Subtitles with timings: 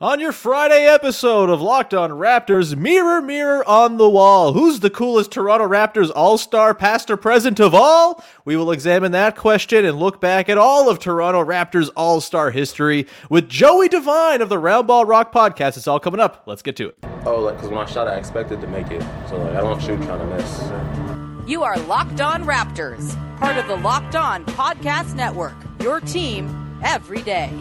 [0.00, 4.90] On your Friday episode of Locked On Raptors, mirror, mirror on the wall, who's the
[4.90, 8.22] coolest Toronto Raptors all star, past or present of all?
[8.44, 12.52] We will examine that question and look back at all of Toronto Raptors all star
[12.52, 15.76] history with Joey Devine of the Roundball Rock podcast.
[15.76, 16.44] It's all coming up.
[16.46, 16.98] Let's get to it.
[17.26, 19.02] Oh, like, because when I shot, I expected to make it.
[19.28, 21.50] So, like, I don't shoot trying to miss.
[21.50, 27.22] You are Locked On Raptors, part of the Locked On Podcast Network, your team every
[27.22, 27.52] day.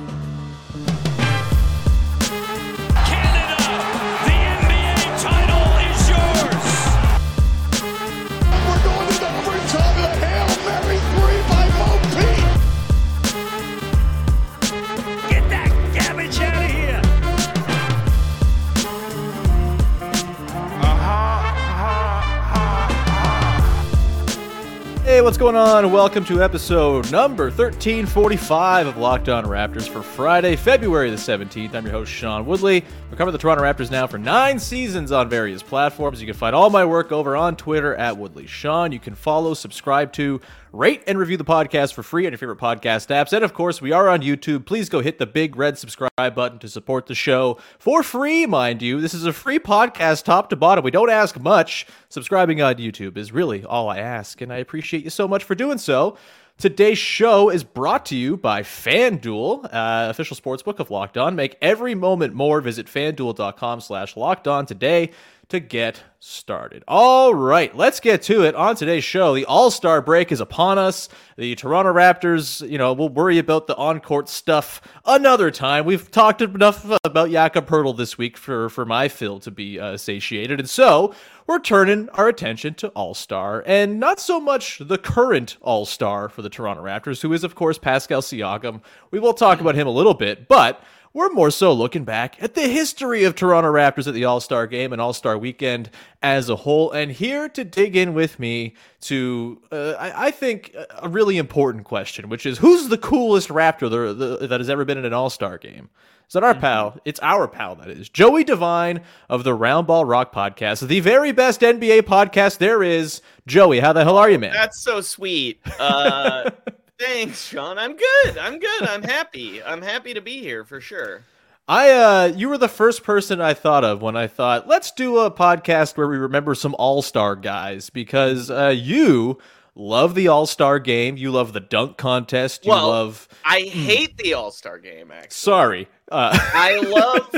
[25.18, 25.92] Hey, what's going on?
[25.92, 31.74] Welcome to episode number 1345 of Locked On Raptors for Friday, February the 17th.
[31.74, 32.86] I'm your host, Sean Woodley.
[33.10, 36.22] We cover the Toronto Raptors now for nine seasons on various platforms.
[36.22, 38.92] You can find all my work over on Twitter at Woodley Sean.
[38.92, 40.40] You can follow, subscribe to,
[40.78, 43.34] rate, and review the podcast for free on your favorite podcast apps.
[43.34, 44.66] And of course, we are on YouTube.
[44.66, 48.82] Please go hit the big red subscribe button to support the show for free, mind
[48.82, 49.02] you.
[49.02, 50.84] This is a free podcast top to bottom.
[50.84, 51.88] We don't ask much.
[52.10, 55.56] Subscribing on YouTube is really all I ask, and I appreciate you so much for
[55.56, 56.18] doing so.
[56.58, 61.36] Today's show is brought to you by FanDuel, uh, official sportsbook of Locked On.
[61.36, 62.62] Make every moment more.
[62.62, 65.12] Visit fanduel.com slash locked on today
[65.50, 66.84] to get started.
[66.88, 68.54] All right, let's get to it.
[68.56, 71.08] On today's show, the All Star break is upon us.
[71.38, 75.86] The Toronto Raptors, you know, we'll worry about the on court stuff another time.
[75.86, 79.96] We've talked enough about Jakob Poeltl this week for, for my fill to be uh,
[79.96, 80.60] satiated.
[80.60, 81.14] And so
[81.46, 86.28] we're turning our attention to All Star and not so much the current All Star
[86.28, 88.82] for the Toronto Raptors, who is, of course, Pascal Siakam.
[89.12, 90.84] We will talk about him a little bit, but
[91.18, 94.68] we're more so looking back at the history of Toronto Raptors at the All Star
[94.68, 95.90] game and All Star weekend
[96.22, 96.92] as a whole.
[96.92, 101.86] And here to dig in with me to, uh, I, I, think, a really important
[101.86, 105.14] question, which is who's the coolest Raptor the, the, that has ever been in an
[105.14, 105.90] All Star game?
[106.28, 106.62] Is that our mm-hmm.
[106.62, 107.00] pal?
[107.04, 108.10] It's our pal, that is.
[108.10, 113.24] Joey Devine of the Roundball Rock podcast, the very best NBA podcast there is.
[113.48, 114.54] Joey, how the hell are you, man?
[114.54, 115.62] That's so sweet.
[115.80, 116.52] Uh,
[117.00, 117.78] Thanks, Sean.
[117.78, 118.38] I'm good.
[118.38, 118.84] I'm good.
[118.84, 119.62] I'm happy.
[119.62, 121.24] I'm happy to be here for sure.
[121.70, 125.18] I uh you were the first person I thought of when I thought let's do
[125.20, 129.38] a podcast where we remember some all-star guys because uh you
[129.76, 133.80] love the all-star game, you love the dunk contest, you well, love I hmm.
[133.80, 135.30] hate the all-star game actually.
[135.32, 135.88] Sorry.
[136.10, 137.36] Uh I love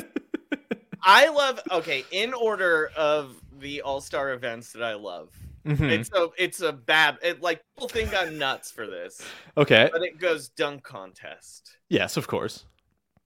[1.04, 5.32] I love okay, in order of the all-star events that I love.
[5.66, 5.86] Mm-hmm.
[5.86, 9.22] It's a it's a bad it, like people think I'm nuts for this.
[9.58, 9.90] Okay.
[9.92, 11.78] But it goes dunk contest.
[11.90, 12.66] Yes, of course.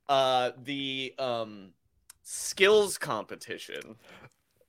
[0.09, 1.69] Uh the um
[2.23, 3.95] skills competition.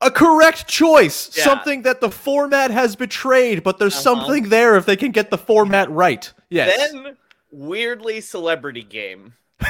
[0.00, 1.34] A correct choice.
[1.36, 1.44] Yeah.
[1.44, 4.02] Something that the format has betrayed, but there's uh-huh.
[4.02, 6.30] something there if they can get the format right.
[6.50, 6.92] Yes.
[6.92, 7.16] Then
[7.50, 9.32] weirdly celebrity game.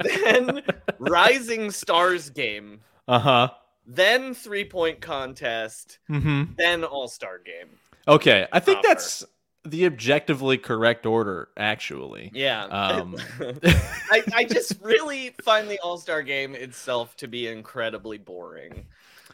[0.00, 0.62] then
[0.98, 2.80] rising stars game.
[3.06, 3.50] Uh-huh
[3.86, 6.52] then three point contest, mm-hmm.
[6.56, 7.68] then All Star game.
[8.08, 9.24] Okay, I think that's
[9.64, 12.30] the objectively correct order, actually.
[12.34, 12.64] Yeah.
[12.64, 13.16] Um.
[14.10, 18.86] I, I just really find the All Star game itself to be incredibly boring.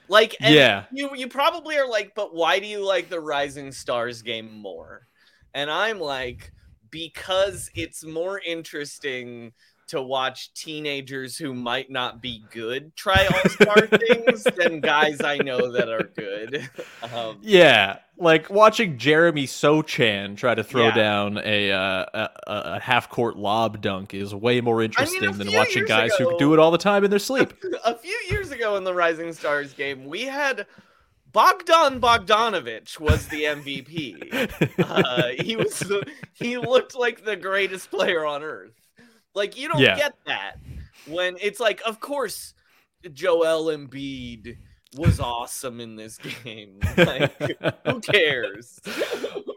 [0.08, 4.22] Like, yeah, you you probably are like, but why do you like the Rising Stars
[4.22, 5.06] game more?
[5.54, 6.52] And I'm like,
[6.90, 9.52] because it's more interesting
[9.92, 15.36] to watch teenagers who might not be good try all star things than guys I
[15.36, 16.68] know that are good.
[17.12, 20.94] Um, yeah, like watching Jeremy Sochan try to throw yeah.
[20.94, 25.38] down a, uh, a, a half court lob dunk is way more interesting I mean,
[25.38, 27.52] than watching guys ago, who do it all the time in their sleep.
[27.84, 30.66] A few years ago in the Rising Stars game, we had.
[31.32, 34.78] Bogdan Bogdanovich was the MVP.
[34.78, 38.81] uh, he was the, he looked like the greatest player on earth.
[39.34, 39.96] Like you don't yeah.
[39.96, 40.56] get that
[41.06, 42.54] when it's like, of course,
[43.12, 44.56] Joel Embiid
[44.96, 46.78] was awesome in this game.
[46.96, 47.40] Like,
[47.86, 48.80] who cares?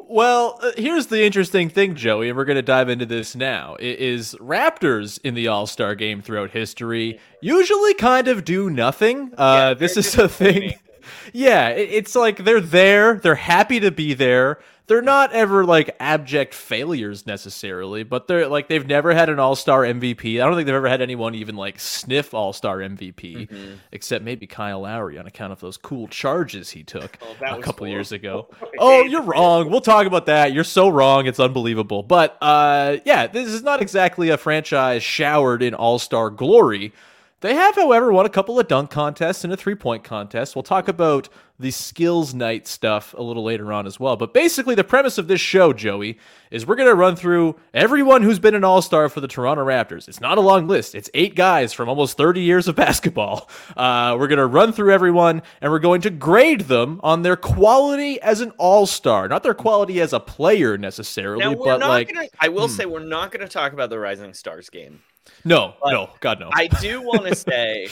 [0.08, 3.76] Well, uh, here's the interesting thing, Joey, and we're going to dive into this now.
[3.80, 9.34] It is Raptors in the All Star game throughout history usually kind of do nothing.
[9.38, 10.76] Uh, yeah, this is a thing.
[11.34, 16.54] yeah, it's like they're there, they're happy to be there, they're not ever like abject
[16.54, 20.36] failures necessarily, but they're like they've never had an All Star MVP.
[20.42, 23.74] I don't think they've ever had anyone even like sniff All Star MVP, Mm-hmm.
[23.92, 27.88] except maybe Kyle Lowry on account of those cool charges he took Oh, a couple
[27.88, 28.50] years horrible.
[28.52, 28.68] ago.
[28.80, 29.70] oh, you're wrong.
[29.72, 30.54] We'll talk about that.
[30.54, 31.26] You're so wrong.
[31.26, 32.04] It's unbelievable.
[32.04, 36.94] But uh, yeah, this is not exactly a franchise showered in All Star glory.
[37.42, 40.56] They have, however, won a couple of dunk contests and a three point contest.
[40.56, 44.18] We'll talk about the skills night stuff a little later on as well.
[44.18, 46.20] But basically, the premise of this show, Joey,
[46.52, 49.66] is we're going to run through everyone who's been an all star for the Toronto
[49.66, 50.08] Raptors.
[50.08, 53.50] It's not a long list, it's eight guys from almost 30 years of basketball.
[53.76, 57.38] Uh, we're going to run through everyone and we're going to grade them on their
[57.38, 62.14] quality as an all star, not their quality as a player necessarily, Now but like.
[62.14, 62.28] gonna.
[62.40, 62.74] I will hmm.
[62.74, 65.02] say we're not gonna talk about the Rising Stars game.
[65.44, 66.50] No, but no, God, no.
[66.54, 67.88] I do want to say,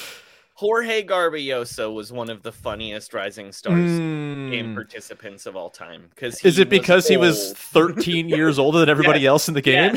[0.55, 4.75] Jorge Garbajosa was one of the funniest Rising Stars game Mm.
[4.75, 6.05] participants of all time.
[6.13, 9.95] Because Is it because he was 13 years older than everybody else in the game?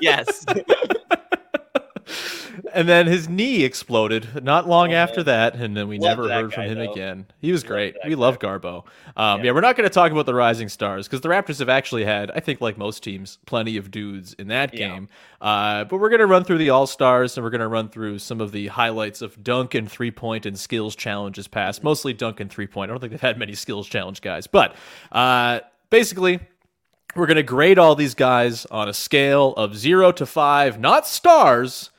[0.00, 0.44] yes.
[2.74, 6.28] and then his knee exploded not long Oh, after that, and then we Love never
[6.28, 6.92] heard from him though.
[6.92, 7.26] again.
[7.40, 7.96] He was great.
[8.04, 8.16] We guy.
[8.16, 8.84] love Garbo.
[9.16, 9.44] Um, yeah.
[9.46, 9.50] Yeah.
[9.52, 12.30] we're not going to talk about the Rising Stars because the Raptors have actually had,
[12.32, 14.88] I think, like most teams, plenty of dudes in that Yeah.
[14.88, 15.08] game.
[15.40, 17.88] Uh, but we're going to run through the All Stars and we're going to run
[17.88, 22.12] through some of the highlights of dunk and three point and skills challenges past, mostly
[22.12, 22.90] dunk and three point.
[22.90, 24.74] I don't think they've had many skills challenge guys, but
[25.12, 25.60] uh,
[25.90, 26.40] basically.
[27.16, 31.06] We're going to grade all these guys on a scale of zero to five, not
[31.06, 31.90] stars,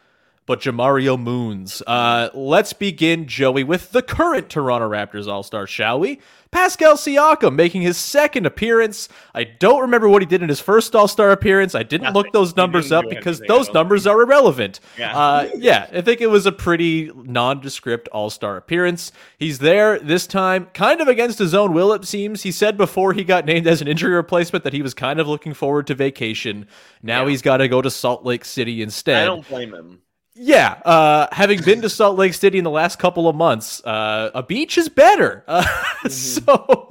[0.45, 1.81] but Jamario Moons.
[1.87, 6.19] Uh, let's begin, Joey, with the current Toronto Raptors All Star, shall we?
[6.51, 9.09] Pascal Siakam making his second appearance.
[9.33, 11.75] I don't remember what he did in his first All Star appearance.
[11.75, 14.79] I didn't look those numbers up because those numbers are irrelevant.
[14.97, 15.17] Yeah.
[15.17, 19.11] Uh, yeah, I think it was a pretty nondescript All Star appearance.
[19.37, 22.43] He's there this time, kind of against his own will, it seems.
[22.43, 25.27] He said before he got named as an injury replacement that he was kind of
[25.27, 26.67] looking forward to vacation.
[27.03, 27.31] Now Yeah.
[27.31, 29.23] he's got to go to Salt Lake City instead.
[29.23, 29.99] I don't blame him.
[30.37, 34.31] Yeah, uh, having been to Salt Lake City in the last couple of months, uh,
[34.35, 35.43] a beach is better.
[35.47, 36.89] Uh, So,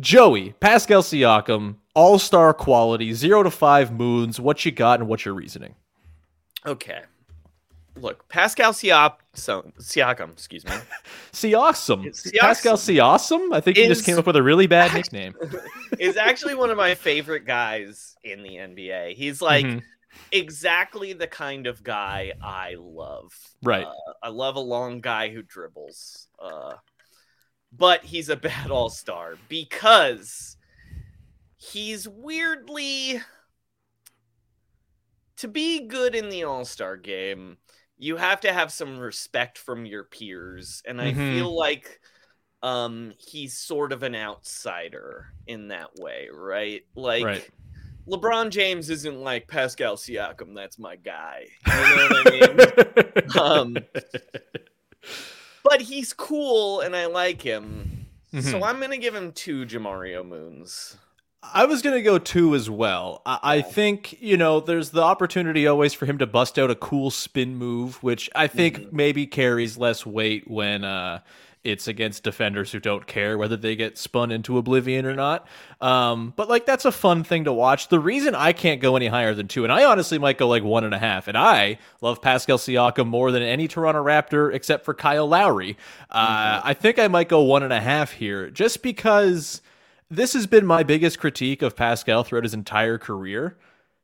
[0.00, 4.38] Joey, Pascal Siakam, all star quality, zero to five moons.
[4.40, 5.76] What you got and what's your reasoning?
[6.66, 7.00] Okay.
[7.96, 10.72] Look, Pascal Siak- so, Siakam, excuse me,
[11.32, 12.04] Siakam.
[12.12, 12.38] Siakam.
[12.40, 13.54] Pascal Siakam?
[13.54, 15.34] I think he just came up with a really bad nickname.
[15.98, 19.14] is actually one of my favorite guys in the NBA.
[19.14, 19.82] He's like Mhm.
[20.32, 23.32] Exactly the kind of guy I love.
[23.62, 23.86] Right.
[23.86, 26.28] Uh, I love a long guy who dribbles.
[26.38, 26.74] Uh,
[27.72, 30.56] but he's a bad all star because
[31.56, 33.20] he's weirdly.
[35.38, 37.56] To be good in the all star game,
[37.96, 40.82] you have to have some respect from your peers.
[40.86, 41.14] And I Mhm.
[41.14, 42.00] feel like
[42.62, 46.82] um he's sort of an outsider in that way, right?
[46.94, 47.44] Like Right.
[48.10, 51.46] LeBron James isn't like Pascal Siakam, that's my guy.
[51.66, 53.38] You know what I mean?
[53.40, 53.76] um,
[55.64, 58.06] but he's cool and I like him.
[58.32, 58.62] So Mhm.
[58.62, 60.96] I'm gonna give him two Jamario Moons.
[61.42, 63.22] I was going to go two as well.
[63.24, 66.74] I, I think, you know, there's the opportunity always for him to bust out a
[66.74, 68.92] cool spin move, which I think Mhm.
[68.92, 71.20] maybe carries less weight when uh,
[71.62, 75.46] it's against defenders who don't care whether they get spun into oblivion or not.
[75.80, 77.88] Um, but, like, that's a fun thing to watch.
[77.88, 80.64] The reason I can't go any higher than two, and I honestly might go like
[80.64, 84.84] one and a half, and I love Pascal Siakam more than any Toronto Raptor except
[84.84, 85.76] for Kyle Lowry.
[86.10, 89.60] Uh, I think I might go one and a half here just because
[90.10, 93.56] this has been my biggest critique of Pascal throughout his entire career.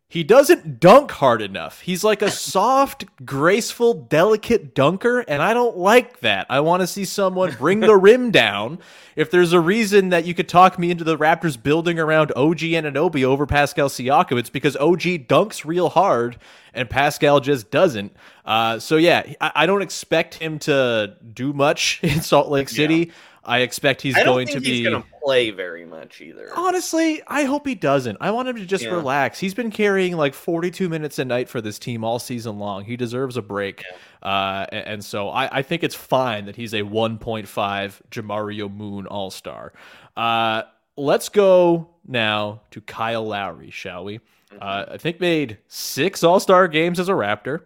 [0.08, 1.81] He doesn't dunk hard enough.
[1.81, 6.47] He's like a soft, graceful, delicate dunker, and I don't like that.
[6.49, 8.78] I want to see someone bring the rim down.
[9.16, 12.59] If there's a reason that you could talk me into the Raptors building around OG
[12.59, 16.38] Anunoby over Pascal Siakam, it's because OG dunks real hard
[16.73, 18.14] and Pascal just doesn't.
[18.45, 23.11] Uh, so yeah, I, I don't expect him to do much in Salt Lake City.
[23.47, 26.50] I expect he's I don't going think to he's be gonna play very much either.
[26.57, 28.19] Honestly, I hope he doesn't.
[28.21, 28.91] I want him to just Yeah.
[28.91, 29.38] relax.
[29.38, 32.85] He's been carrying like 42 minutes a night for this team all season long.
[32.85, 33.85] He deserves a break.
[34.23, 39.07] Uh, a- and, so I, I think it's fine that he's a 1.5 Jamario Moon
[39.07, 39.73] All Star.
[40.17, 40.62] Uh,
[40.97, 44.21] let's go now to Kyle Lowry, shall we?
[44.61, 47.61] Uh, I think made six All Star games as a Raptor.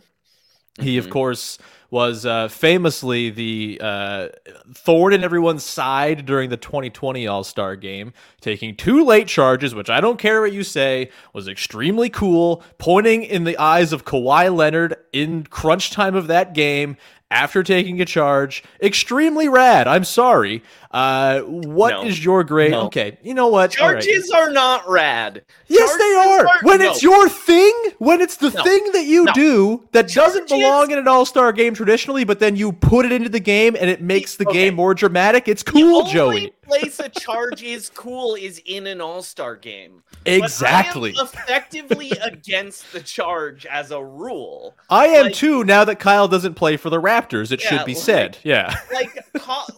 [0.79, 1.59] He, of course,
[1.91, 4.29] was uh, famously the uh,
[4.75, 9.91] thorn in everyone's side during the 2020 All Star game, taking two late charges, which
[9.91, 14.55] I don't care what you say, was extremely cool, pointing in the eyes of Kawhi
[14.55, 16.97] Leonard in crunch time of that game
[17.31, 18.63] after taking a charge.
[18.83, 19.87] Extremely rad.
[19.87, 20.63] I'm sorry.
[20.93, 22.23] Uh, what is No.
[22.25, 22.73] your grade?
[22.73, 22.87] No.
[22.87, 23.79] Okay, you know what?
[23.81, 24.03] All right.
[24.03, 25.43] Charges are not rad.
[25.69, 26.59] Yes, they Charges are.
[26.67, 26.91] When no.
[26.91, 28.65] it's your thing, when it's the No.
[28.65, 29.33] thing that you No.
[29.33, 33.13] do that doesn't belong in an All Star game traditionally, but then you put it
[33.13, 34.65] into the game and it makes the Okay.
[34.65, 36.53] game more dramatic, it's cool, The cool, only Joey.
[36.67, 40.03] place a charge is cool is in an all-star game.
[40.27, 41.15] Exactly.
[41.17, 44.75] I am effectively against the charge as a rule.
[44.91, 45.63] I am like- too.
[45.65, 48.39] Now that Kyle doesn't play for the Raptors, it Yeah, should be like- said.
[48.43, 48.75] Yeah.
[48.93, 49.25] Like,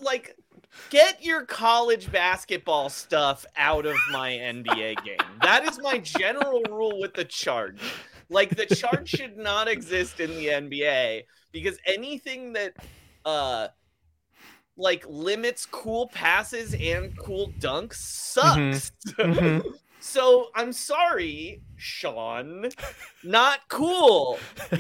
[0.03, 0.37] like,
[0.93, 5.17] get your college basketball stuff out of my NBA game.
[5.41, 7.81] That is my general rule with the charge.
[8.29, 12.75] Like, the charge should not exist in the NBA because anything that,
[13.25, 13.69] uh,
[14.77, 18.93] like limits cool passes and cool dunks sucks.
[19.19, 19.63] Mhm.
[20.03, 22.69] So I'm sorry, Sean.
[23.23, 24.39] Not cool.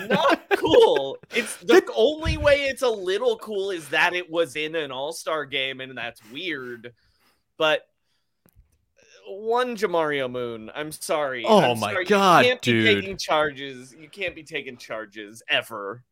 [0.09, 1.17] Not cool.
[1.33, 5.47] It's the only way it's a little cool is that it was in an all-star
[5.47, 6.93] game and that's weird.
[7.57, 7.87] But
[8.99, 10.73] uh, one Jamario Moon.
[10.75, 11.45] I'm sorry.
[11.47, 12.05] Oh I'm my sorry.
[12.05, 12.85] God, you can't dude.
[12.85, 13.95] Be taking charges.
[13.99, 16.02] You can't be taking charges ever.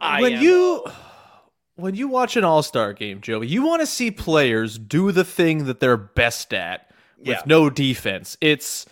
[0.00, 0.84] I when you
[1.74, 5.64] when you watch an all-star game joey you want to see players do the thing
[5.64, 6.89] that they're best at
[7.20, 7.42] with Yeah.
[7.46, 8.86] no defense it's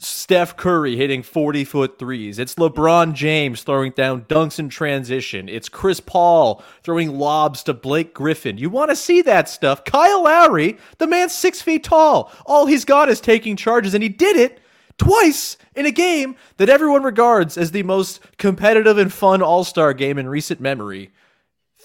[0.00, 5.68] steph curry hitting 40 foot threes it's lebron james throwing down dunks in transition it's
[5.68, 10.76] chris paul throwing lobs to blake griffin you want to see that stuff kyle lowry
[10.98, 14.58] the man's six feet tall all he's got is taking charges and he did it
[14.98, 19.94] twice in a game that everyone regards as the most competitive and fun All Star
[19.94, 21.12] game in recent memory.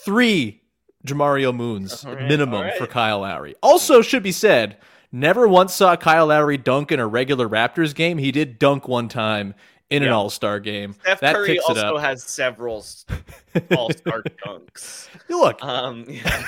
[0.03, 0.61] Three
[1.05, 2.75] Jamario Moons right, minimum right.
[2.75, 3.53] for Kyle Lowry.
[3.61, 4.77] Also, should be said,
[5.13, 8.17] never once saw Kyle Lowry dunk in a regular Raptors game.
[8.17, 9.53] He did dunk one time
[9.89, 10.95] in an All Star game.
[11.01, 12.83] Steph that Curry picks it also has several
[13.77, 15.07] all-star dunks.
[15.29, 16.43] Look, Um, yeah.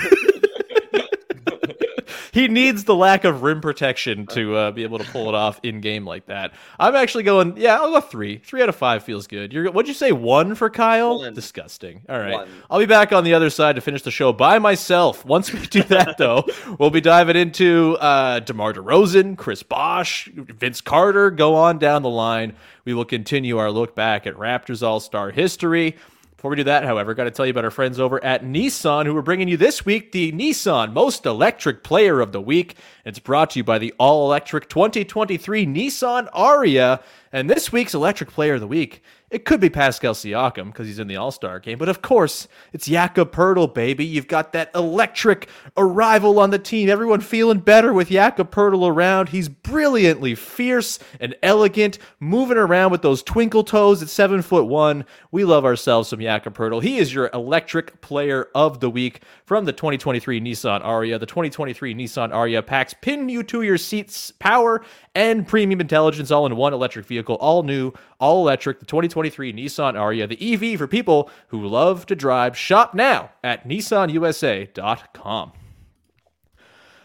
[2.36, 5.58] He needs the lack of rim protection to uh, be able to pull it off
[5.62, 6.52] in game like that.
[6.78, 8.36] I'm actually going, yeah, I'll go three.
[8.36, 9.54] Three out of five feels good.
[9.54, 11.20] You're, what'd you say, one for Kyle?
[11.20, 11.32] One.
[11.32, 12.02] Disgusting.
[12.10, 12.34] All right.
[12.34, 12.48] One.
[12.68, 15.24] I'll be back on the other side to finish the show by myself.
[15.24, 16.44] Once we do that, though,
[16.78, 22.10] we'll be diving into uh, DeMar DeRozan, Chris Bosh, Vince Carter, go on down the
[22.10, 22.54] line.
[22.84, 25.96] We will continue our look back at Raptors All Star history.
[26.36, 29.06] Before we do that, however, got to tell you about our friends over at Nissan
[29.06, 32.76] who are bringing you this week the Nissan Most Electric Player of the Week.
[33.06, 37.02] It's brought to you by the all electric 2023 Nissan Ariya.
[37.32, 41.00] And this week's Electric Player of the Week, it could be Pascal Siakam because he's
[41.00, 44.04] in the All Star game, but of course, it's Jakob Poeltl, baby.
[44.04, 46.88] You've got that electric arrival on the team.
[46.88, 49.30] Everyone feeling better with Jakob Poeltl around.
[49.30, 55.04] He's brilliantly fierce and elegant, moving around with those twinkle toes at seven foot one.
[55.32, 56.82] We love ourselves some Jakob Poeltl.
[56.82, 61.18] He is your electric player of the week from the 2023 Nissan Ariya.
[61.18, 64.84] The 2023 Nissan Ariya packs pin you to your seats power
[65.16, 68.78] and premium intelligence all in one electric vehicle, all new, all electric.
[68.78, 72.54] The 2023 Nissan Ariya, the EV for people who love to drive.
[72.54, 75.52] Shop now at nissanusa.com.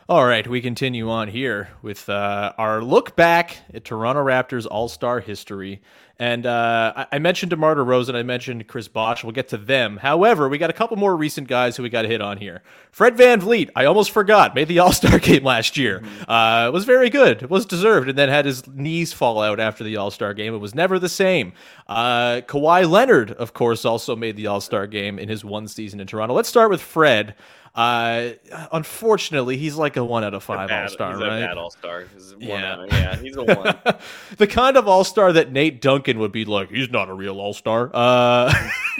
[0.09, 4.89] All right, we continue on here with uh, our look back at Toronto Raptors All
[4.89, 5.81] Star history.
[6.21, 9.23] And uh, I-, I mentioned DeMar DeRozan, I mentioned Chris Bosh.
[9.23, 9.97] We'll get to them.
[9.97, 12.61] However, we got a couple more recent guys who we got to hit on here.
[12.91, 16.03] Fred VanVleet, I almost forgot, made the All Star game last year.
[16.27, 19.83] Uh, was very good, it was deserved, and then had his knees fall out after
[19.83, 20.53] the All Star game.
[20.53, 21.53] It was never the same.
[21.87, 25.99] Uh, Kawhi Leonard, of course, also made the All Star game in his one season
[25.99, 26.35] in Toronto.
[26.35, 27.33] Let's start with Fred.
[27.73, 28.31] Uh,
[28.73, 31.37] unfortunately, he's like a one out of five All Star, he's right?
[31.37, 32.03] a bad all star.
[32.39, 32.85] Yeah.
[32.85, 33.75] Yeah, yeah, he's a one.
[34.37, 36.69] the kind of All Star that Nate Duncan would be like.
[36.69, 37.89] He's not a real All Star.
[37.93, 38.53] Uh,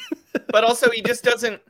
[0.52, 1.62] but also, he just doesn't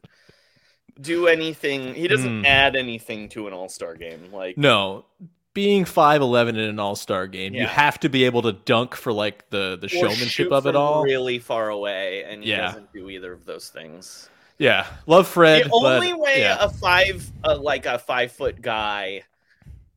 [0.99, 1.95] do anything.
[1.95, 2.45] He doesn't Hmm.
[2.45, 4.31] add anything to an all star game.
[4.31, 5.05] Like, no,
[5.53, 8.93] being five eleven in an All Star game, you have to be able to dunk
[8.95, 11.01] for like the the or showmanship of it all.
[11.03, 12.67] really far away, and he Yeah.
[12.67, 14.29] doesn't do either of those things.
[14.61, 15.65] Yeah, love Fred.
[15.65, 16.57] the but, only way yeah.
[16.59, 19.23] a five, uh, like a five foot guy,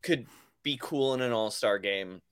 [0.02, 0.26] could
[0.62, 2.22] be cool in an all star game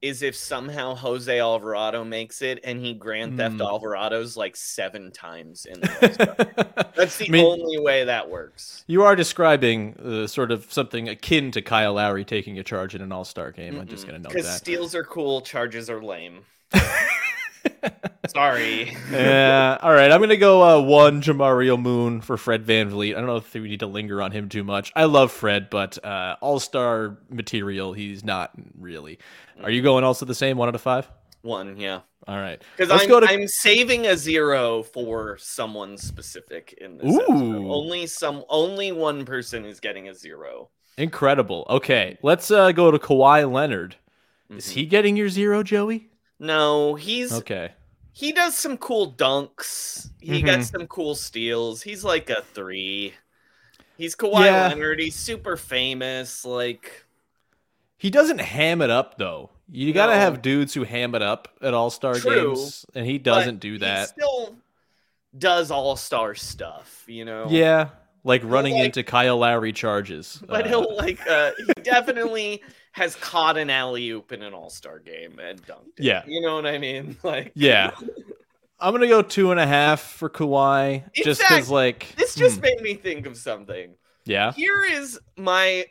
[0.00, 3.66] is if somehow Jose Alvarado makes it and he Grand Theft Mm.
[3.66, 6.92] Alvarado's like seven times in the All-Star.
[6.94, 8.84] That's the I mean, only way that works.
[8.86, 13.02] You are describing uh, sort of something akin to Kyle Lowry taking a charge in
[13.02, 13.78] an All Star game.
[13.78, 16.44] I'm just going to note Because steals are cool, charges are lame.
[18.28, 18.96] Sorry.
[19.10, 19.78] yeah.
[19.80, 20.10] All right.
[20.10, 23.12] I'm gonna go uh, one Jamario Moon for Fred VanVleet.
[23.14, 24.92] I don't know if we need to linger on him too much.
[24.94, 29.18] I love Fred, but uh, All Star material, he's not really.
[29.62, 31.08] Are you going also the same one out of five?
[31.42, 32.00] One, yeah.
[32.26, 32.60] All right.
[32.76, 37.14] Because I'm, to- I'm saving a zero for someone specific in this.
[37.14, 37.32] episode.
[37.70, 40.68] Only some only one person is getting a zero.
[40.98, 41.64] Incredible.
[41.70, 42.18] Okay.
[42.22, 43.96] Let's uh, go to Kawhi Leonard.
[44.50, 44.70] Is Mhm.
[44.72, 46.08] he getting your zero, Joey?
[46.38, 47.72] No, he's Okay.
[48.12, 50.10] he does some cool dunks.
[50.20, 50.44] He Mhm.
[50.44, 51.82] gets some cool steals.
[51.82, 53.14] He's like a three.
[53.96, 54.68] He's Kawhi Yeah.
[54.68, 55.00] Leonard.
[55.00, 56.44] He's super famous.
[56.44, 57.04] Like
[57.96, 59.50] He doesn't ham it up though.
[59.70, 63.18] You got to have dudes who ham it up at All Star games, and he
[63.18, 64.08] doesn't do He that.
[64.08, 64.56] still
[65.36, 67.04] does all star stuff.
[67.08, 67.48] You know.
[67.50, 67.88] Yeah,
[68.24, 70.40] like running like- into Kyle Lowry charges.
[70.46, 74.70] But Uh, he'll like uh he definitely has caught an alley oop in an all
[74.70, 76.04] star game and dunked it.
[76.04, 76.22] Yeah.
[76.26, 77.16] You know what I mean?
[77.22, 77.90] Like yeah.
[78.80, 82.62] I'm gonna go two and a half for Kawhi, just because like this just hmm,
[82.62, 83.94] made me think of something.
[84.24, 84.52] yeah.
[84.52, 85.86] Here is my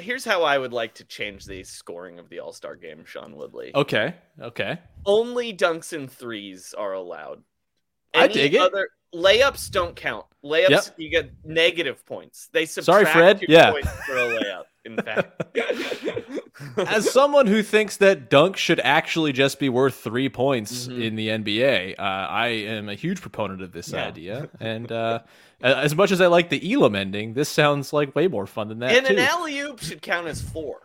[0.00, 3.36] here's how I would like to change the scoring of the all star game, Sean
[3.36, 3.70] Woodley.
[3.74, 4.78] Okay, okay.
[5.06, 7.42] Only dunks and threes are allowed.
[8.14, 8.60] I Any dig it.
[8.60, 10.26] Other layups don't count.
[10.44, 10.84] Layups Yep.
[10.96, 12.48] you get negative points.
[12.52, 13.42] They subtract Sorry, Fred.
[13.42, 13.70] your Yeah.
[13.70, 14.64] points for a layup.
[14.84, 15.42] In fact,
[16.76, 21.02] As someone who thinks that dunk should actually just be worth three points Mhm.
[21.02, 24.06] in the NBA, uh, I am a huge proponent of this Yeah.
[24.06, 24.48] idea.
[24.60, 25.20] And uh,
[25.60, 28.80] as much as I like the Elam ending, this sounds like way more fun than
[28.80, 29.14] that and too.
[29.14, 30.78] an alley oop should count as four.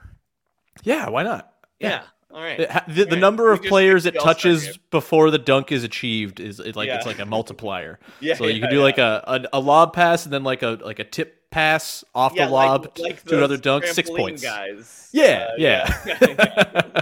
[0.83, 1.51] yeah, why not?
[1.79, 2.03] Yeah.
[2.31, 2.59] All right.
[2.59, 3.19] It ha- the, the Right.
[3.19, 4.73] number of players it touches game.
[4.91, 7.99] before the dunk is achieved is it like it's like a multiplier.
[8.19, 8.35] Yeah.
[8.35, 8.83] so you yeah, can do yeah.
[8.83, 9.23] like a,
[9.53, 12.51] a a lob pass and then like a like a tip pass off Yeah, the
[12.51, 14.41] lob like, like to another dunk, six points.
[14.41, 15.09] Guys.
[15.11, 17.01] Yeah, Uh, yeah.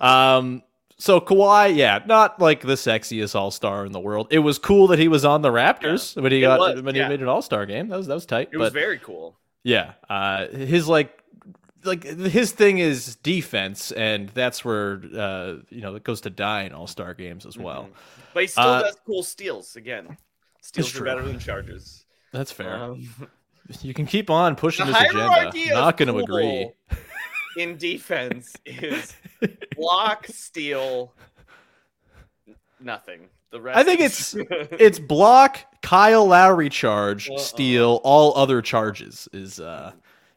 [0.00, 0.62] um.
[1.00, 4.26] So Kawhi, yeah, not like the sexiest All Star in the world.
[4.32, 6.94] It was cool that he was on the Raptors when he It got was, when
[6.96, 7.04] yeah.
[7.04, 7.88] he made an All Star game.
[7.88, 8.48] That was that was tight.
[8.52, 9.36] It was very cool.
[9.62, 11.16] yeah, uh, his like
[11.84, 16.62] like his thing is defense, and that's where uh, you know it goes to die
[16.62, 17.84] in All Star games as well.
[17.84, 17.92] Mhm.
[18.34, 20.16] But he still Uh, does cool steals again.
[20.62, 22.04] Steals are better than charges.
[22.32, 22.74] That's fair.
[22.74, 23.08] Um,
[23.82, 25.74] you can keep on pushing the this agenda.
[25.74, 26.70] Not going to agree.
[27.56, 29.14] in defense is
[29.76, 31.12] block, steal,
[32.80, 33.28] nothing.
[33.50, 33.78] The rest.
[33.78, 34.34] I think it's
[34.78, 37.38] It's block, Kyle Lowry charge, Uh-uh.
[37.38, 39.26] steal, all other charges.
[39.32, 39.92] Is uh,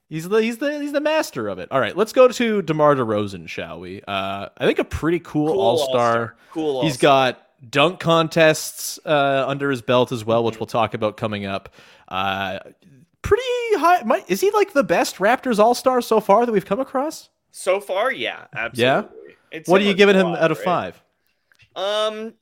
[0.07, 1.69] he's the he's the he's the master of it.
[1.71, 4.01] All right, let's go to Demar Derozan, shall we?
[4.07, 6.35] Uh, I think a pretty cool, Cool All Star.
[6.51, 6.83] Cool.
[6.83, 7.33] He's all-star.
[7.33, 10.45] got dunk contests uh, under his belt as well, Mm-hmm.
[10.47, 11.69] which we'll talk about coming up.
[12.07, 12.59] Uh,
[13.21, 14.03] pretty high.
[14.03, 17.29] Might, is he like the best Raptors All Star so far that we've come across?
[17.53, 18.11] so far.
[18.13, 19.35] Yeah, absolutely.
[19.51, 20.65] It's what are you giving him out of right?
[20.65, 21.03] five?
[21.75, 22.33] Um,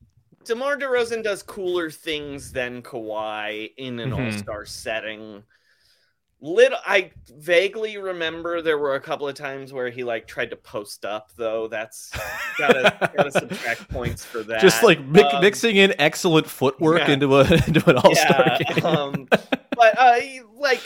[0.46, 4.26] DeMar DeRozan does cooler things than Kawhi in an Mhm.
[4.34, 5.44] All-Star setting.
[6.42, 10.56] Little, I vaguely remember there were a couple of times where he like tried to
[10.56, 11.68] post up, though.
[11.68, 12.12] That's
[12.58, 14.62] gotta gotta subtract points for that.
[14.62, 17.12] Just like mi- Um, mixing in excellent footwork yeah.
[17.12, 18.86] into a into an All Star yeah, game.
[18.86, 20.82] um, but uh, he, like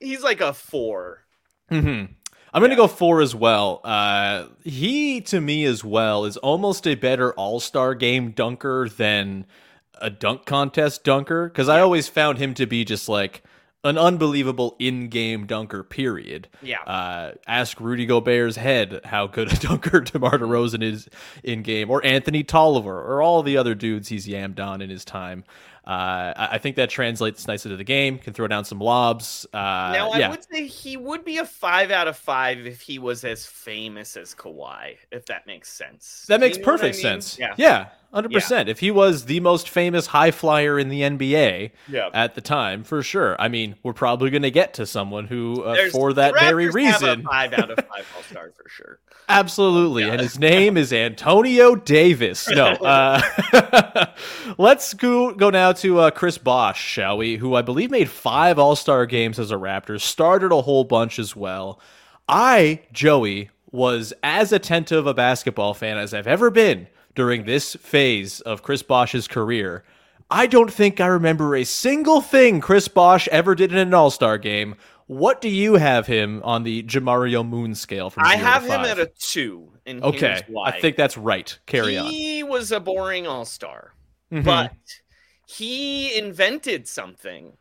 [0.00, 1.20] he's like a four.
[1.68, 2.06] hmm
[2.54, 3.82] I'm going to go four as well.
[3.84, 9.44] Uh, he, to me as well, is almost a better All Star game dunker than
[10.00, 13.42] a dunk contest dunker because I always found him to be just like
[13.86, 16.48] an unbelievable in game dunker, period.
[16.62, 21.08] Yeah, Uh, ask Rudy Gobert's head how good a dunker DeMar DeRozan is
[21.42, 25.04] in game, or Anthony Tolliver, or all the other dudes he's yammed on in his
[25.04, 25.44] time.
[25.86, 28.18] Uh, I I think that translates nicely to the game.
[28.18, 29.46] Can throw down some lobs.
[29.54, 29.58] Uh,
[29.92, 32.98] now I yeah, would say he would be a five out of five if he
[32.98, 36.24] was as famous as Kawhi, if that makes sense.
[36.28, 37.02] That makes you know what I perfect mean?
[37.02, 37.38] sense.
[37.38, 38.68] Yeah, yeah, hundred percent.
[38.68, 42.08] If he was the most famous high flyer in the NBA yeah.
[42.12, 43.36] at the time, for sure.
[43.38, 46.84] I mean, we're probably going to get to someone who, uh, for that very Raptors
[46.86, 48.98] have a reason, five out of five All Star for sure.
[49.28, 50.12] absolutely, Yeah.
[50.12, 52.48] and his name is Antonio Davis.
[52.48, 53.20] No, uh,
[54.58, 57.36] let's go go now to uh, Chris Bosh, shall we?
[57.36, 61.18] Who I believe made five All Star games as a Raptor, started a whole bunch
[61.18, 61.80] as well.
[62.28, 68.40] I, Joey, was as attentive a basketball fan as I've ever been during this phase
[68.42, 69.82] of Chris Bosh's career.
[70.30, 74.10] I don't think I remember a single thing Chris Bosh ever did in an All
[74.10, 74.76] Star game.
[75.08, 78.98] What do you have him on the Jamario Moon scale from I have him at
[78.98, 79.72] a two.
[79.86, 80.42] And Okay.
[80.64, 81.56] I think that's right.
[81.66, 82.06] Carry on.
[82.10, 83.94] he was a boring All Star,
[84.32, 84.42] Mhm.
[84.44, 84.72] but
[85.46, 87.56] he invented something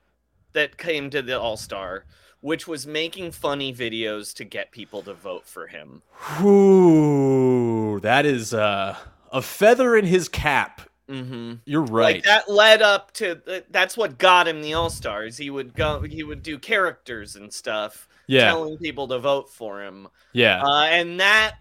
[0.54, 2.06] that came to the All Star,
[2.42, 6.02] which was making funny videos to get people to vote for him.
[6.42, 8.96] Ooh, that is uh
[9.32, 10.82] a feather in his cap.
[11.10, 11.54] Mm-hmm.
[11.66, 12.16] You're right.
[12.16, 15.38] Like that led up to that's what got him the All Stars.
[15.38, 19.84] He would go, he would do characters and stuff, yeah, telling people to vote for
[19.84, 20.08] him.
[20.34, 21.58] yeah, Uh, and that,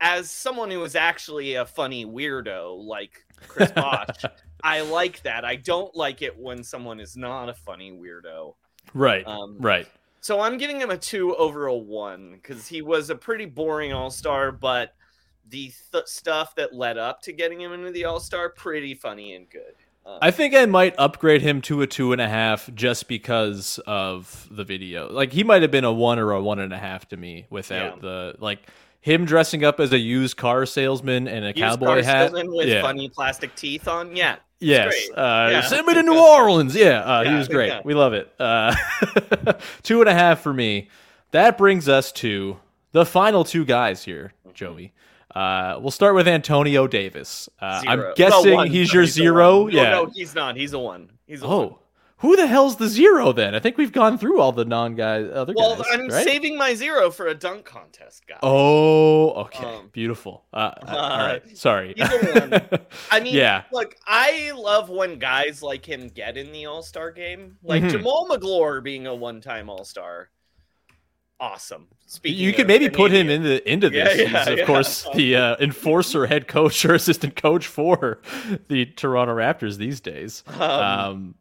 [0.00, 4.24] as someone who is actually a funny weirdo like Chris Bosh,
[4.64, 5.44] I like that.
[5.44, 8.54] I don't like it when someone is not a funny weirdo.
[8.94, 9.86] right, Um, right.
[10.20, 13.92] So I'm giving him a two over a one because he was a pretty boring
[13.92, 14.94] All Star, but
[15.50, 19.34] the th- stuff that led up to getting him into the All Star pretty funny
[19.34, 19.74] and good.
[20.06, 23.78] Um, I think I might upgrade him to a two and a half just because
[23.86, 25.10] of the video.
[25.12, 27.46] Like he might have been a one or a one and a half to me
[27.50, 28.00] without Yeah.
[28.00, 28.60] the like
[29.00, 32.32] him dressing up as a used car salesman and a used cowboy car hat.
[32.32, 32.80] with yeah.
[32.82, 34.16] funny plastic teeth on.
[34.16, 34.92] Yeah, Yes.
[35.10, 35.60] Uh, Yeah.
[35.62, 36.74] Send me to New Orleans.
[36.74, 37.68] Yeah, uh, he was great.
[37.68, 37.80] yeah.
[37.84, 38.32] We love it.
[38.40, 38.74] Uh,
[39.82, 40.88] two and a half for me.
[41.30, 42.58] That brings us to
[42.92, 44.54] the final two guys here, Mm-hmm.
[44.54, 44.92] Joey.
[45.38, 47.48] Uh, we'll start with Antonio Davis.
[47.60, 48.66] Uh, I'm guessing one.
[48.70, 49.62] he's your a zero.
[49.64, 49.72] one.
[49.74, 49.90] No, yeah.
[49.90, 50.56] no, he's not.
[50.56, 51.10] He's a one.
[51.26, 51.56] He's a one.
[51.56, 51.78] oh,
[52.18, 53.54] who the hell's the zero then?
[53.54, 55.86] I think we've gone through all the non guys, other Well, guys.
[55.92, 56.24] I'm right?
[56.24, 58.38] saving my zero for a dunk contest, guy.
[58.42, 60.44] Oh, okay, Um, beautiful.
[60.52, 61.94] Uh, all uh, right, sorry.
[61.96, 62.60] he's one.
[63.12, 63.62] I mean, yeah.
[63.72, 67.58] look, I love when guys like him get in the All Star game.
[67.62, 67.90] Like Mhm.
[68.02, 70.30] Jamaal Magloire being a one time All Star.
[71.40, 71.86] Awesome.
[72.06, 74.18] Speaking you could maybe put him into into Yeah, this.
[74.32, 74.66] yeah, He's of yeah.
[74.66, 78.20] course the uh, enforcer, head coach, or assistant coach for
[78.68, 80.42] the Toronto Raptors these days.
[80.58, 81.34] Um, Um,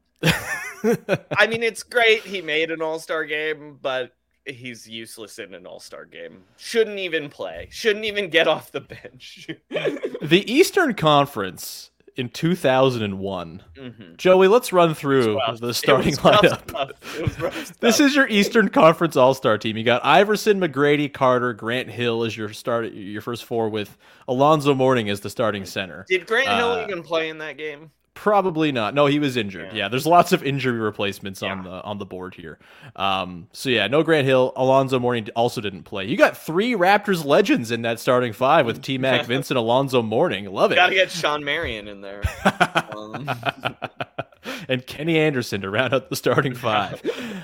[1.37, 4.13] I mean, it's great he made an All Star game, but
[4.45, 6.43] he's useless in an All Star game.
[6.57, 7.67] Shouldn't even play.
[7.71, 9.47] Shouldn't even get off the bench.
[9.69, 13.63] the Eastern Conference in 2001.
[13.77, 14.17] Mhm.
[14.17, 16.67] Joey, let's run through the starting lineup.
[16.69, 16.91] stuff.
[17.17, 19.77] It was rough This is your Eastern Conference All Star team.
[19.77, 24.73] You got Iverson, McGrady, Carter, Grant Hill as your start, your first four, with Alonzo
[24.73, 26.05] Mourning as the starting center.
[26.09, 27.91] Did Grant Hill Uh, even play in that game?
[28.17, 28.93] Probably not.
[28.95, 29.67] No, he was injured.
[29.71, 29.87] Yeah, Yeah.
[29.89, 31.63] there's lots of injury replacements on Yeah.
[31.69, 32.57] the on the board here.
[32.95, 34.53] Um, so yeah, no Grant Hill.
[34.55, 36.05] Alonzo Mourning also didn't play.
[36.05, 40.45] You got three Raptors legends in that starting five with T Mac, Vincent, Alonzo Mourning.
[40.51, 40.75] Love it.
[40.75, 42.23] Got to get Shawn Marion in there.
[42.97, 43.29] Um,
[44.67, 47.01] and Kenny Anderson to round out the starting five.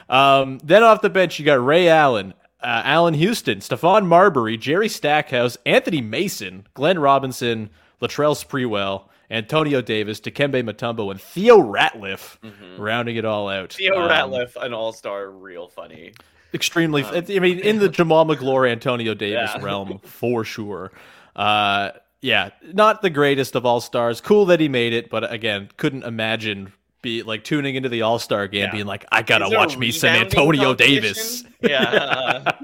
[0.09, 4.89] um, then off the bench, you got Ray Allen, uh, Allan Houston, Stephon Marbury, Jerry
[4.89, 7.69] Stackhouse, Anthony Mason, Glenn Robinson,
[8.01, 9.03] Latrell Sprewell,
[9.33, 12.37] Antonio Davis, Dikembe Mutombo, and Theo Ratliff,
[12.77, 13.73] rounding it all out.
[13.73, 16.13] Theo Um, Ratliff, an all star, real funny.
[16.53, 17.03] extremely.
[17.03, 19.61] I mean, in the Jamaal Magloire, Antonio Davis Yeah.
[19.63, 20.91] realm for sure.
[21.35, 21.89] Uh,
[22.21, 24.21] yeah, not the greatest of all stars.
[24.21, 26.71] Cool that he made it, but again, couldn't imagine
[27.03, 28.71] be like tuning into the All Star game, Yeah.
[28.71, 30.73] being like, I gotta watch me some Antonio?
[30.73, 31.43] Davis.
[31.61, 32.51] Yeah.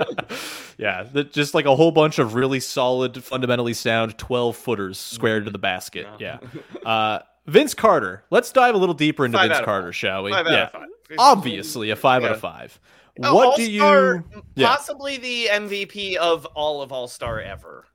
[0.77, 5.43] Yeah, that just like a whole bunch of really solid, fundamentally sound twelve footers squared
[5.43, 6.07] to the basket.
[6.19, 6.37] Yeah.
[6.85, 8.23] Uh, Vince Carter.
[8.29, 9.95] Let's dive a little deeper into Five Vince Carter, five.
[9.97, 10.31] shall we?
[10.31, 10.63] Five out yeah.
[10.67, 10.87] of five.
[11.17, 12.79] Obviously, a five out of five.
[13.21, 14.43] Uh, What do All-Star, you?
[14.55, 14.67] Yeah.
[14.67, 17.85] Possibly the MVP of all of All Star ever.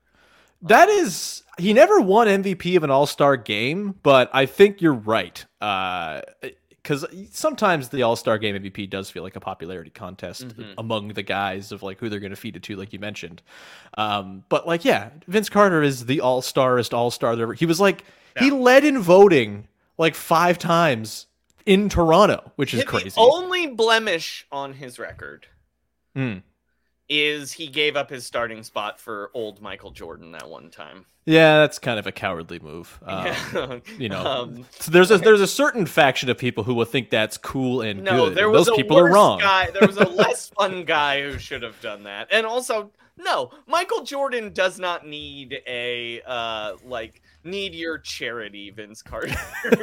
[0.61, 4.93] That is, he never won MVP of an All Star game, but I think you're
[4.93, 5.45] right.
[5.59, 10.73] Because sometimes the All Star game MVP does feel like a popularity contest Mm-hmm.
[10.77, 13.41] among the guys of like who they're going to feed it to, like you mentioned.
[13.97, 17.53] Um, but like, yeah, Vince Carter is the All Starest All Star there ever.
[17.53, 18.03] He was like,
[18.39, 21.27] he led in voting like five times
[21.65, 23.13] in Toronto, which is The crazy.
[23.17, 25.47] only blemish on his record
[26.15, 26.37] Hmm.
[27.07, 31.05] Is he gave up his starting spot for old Michael Jordan that one time.
[31.27, 32.99] Yeah, that's kind of a cowardly move.
[33.07, 33.79] Um, Yeah.
[33.97, 37.09] you know, Um, so there's a there's a certain faction of people who will think
[37.09, 38.35] that's cool and no, good.
[38.37, 39.39] there was those a people are wrong.
[39.39, 39.69] guy.
[39.71, 42.27] There was a less fun guy who should have done that.
[42.31, 49.01] And also, no, Michael Jordan does not need a uh like need your charity, Vince
[49.01, 49.35] Carter.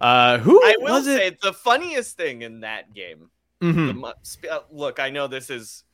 [0.00, 1.40] uh, who I will was say it?
[1.40, 3.30] the funniest thing in that game.
[3.64, 4.40] Mhm.
[4.40, 5.84] the uh, look, I know this is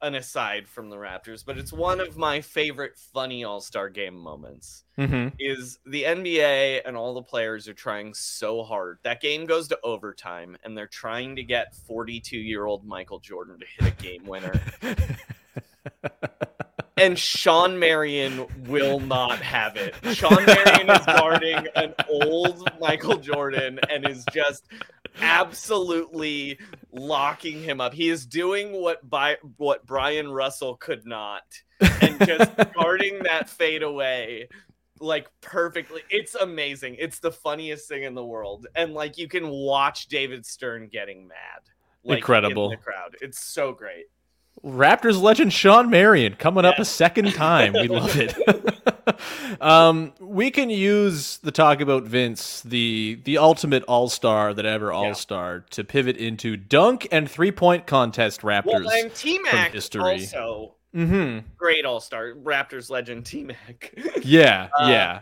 [0.00, 4.16] an aside from the Raptors, but it's one of my favorite funny All Star game
[4.16, 4.84] moments.
[4.96, 5.32] Mhm.
[5.38, 8.98] Is the NBA and all the players are trying so hard.
[9.02, 13.58] That game goes to overtime, and they're trying to get 42 year old Michael Jordan
[13.58, 14.60] to hit a game winner.
[16.96, 19.94] and Shawn Marion will not have it.
[20.14, 24.64] Shawn Marion is guarding an old Michael Jordan and is just
[25.20, 26.58] absolutely
[26.92, 27.94] locking him up.
[27.94, 31.42] He is doing what by what Bryon Russell could not,
[31.80, 34.48] and just guarding that fade away
[35.00, 36.02] like perfectly.
[36.10, 36.96] It's amazing.
[36.98, 41.26] It's the funniest thing in the world, and like you can watch David Stern getting
[41.26, 41.36] mad.
[42.04, 42.66] Like, Incredible.
[42.66, 43.16] in the crowd.
[43.20, 44.06] It's so great.
[44.64, 47.72] Raptors legend Shawn Marion coming up a second time.
[47.72, 48.34] We love it.
[49.60, 54.92] um, we can use the talk about Vince, the the ultimate all star that ever
[54.92, 58.84] all star, to pivot into dunk and three point contest Raptors.
[58.84, 60.02] Well, and T Mac history.
[60.02, 65.20] also hmm great All Star Raptors legend T Mac Yeah, Uh, yeah,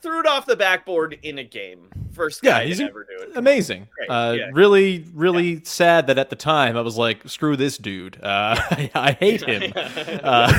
[0.00, 1.88] threw it off the backboard in a game.
[2.12, 3.36] First Yeah, he's to ever do it.
[3.36, 3.88] amazing.
[4.08, 4.50] Uh, yeah.
[4.52, 8.22] Really, really sad that at the time I was like, screw this dude.
[8.22, 9.72] Uh, I, I hate him.
[10.22, 10.52] uh,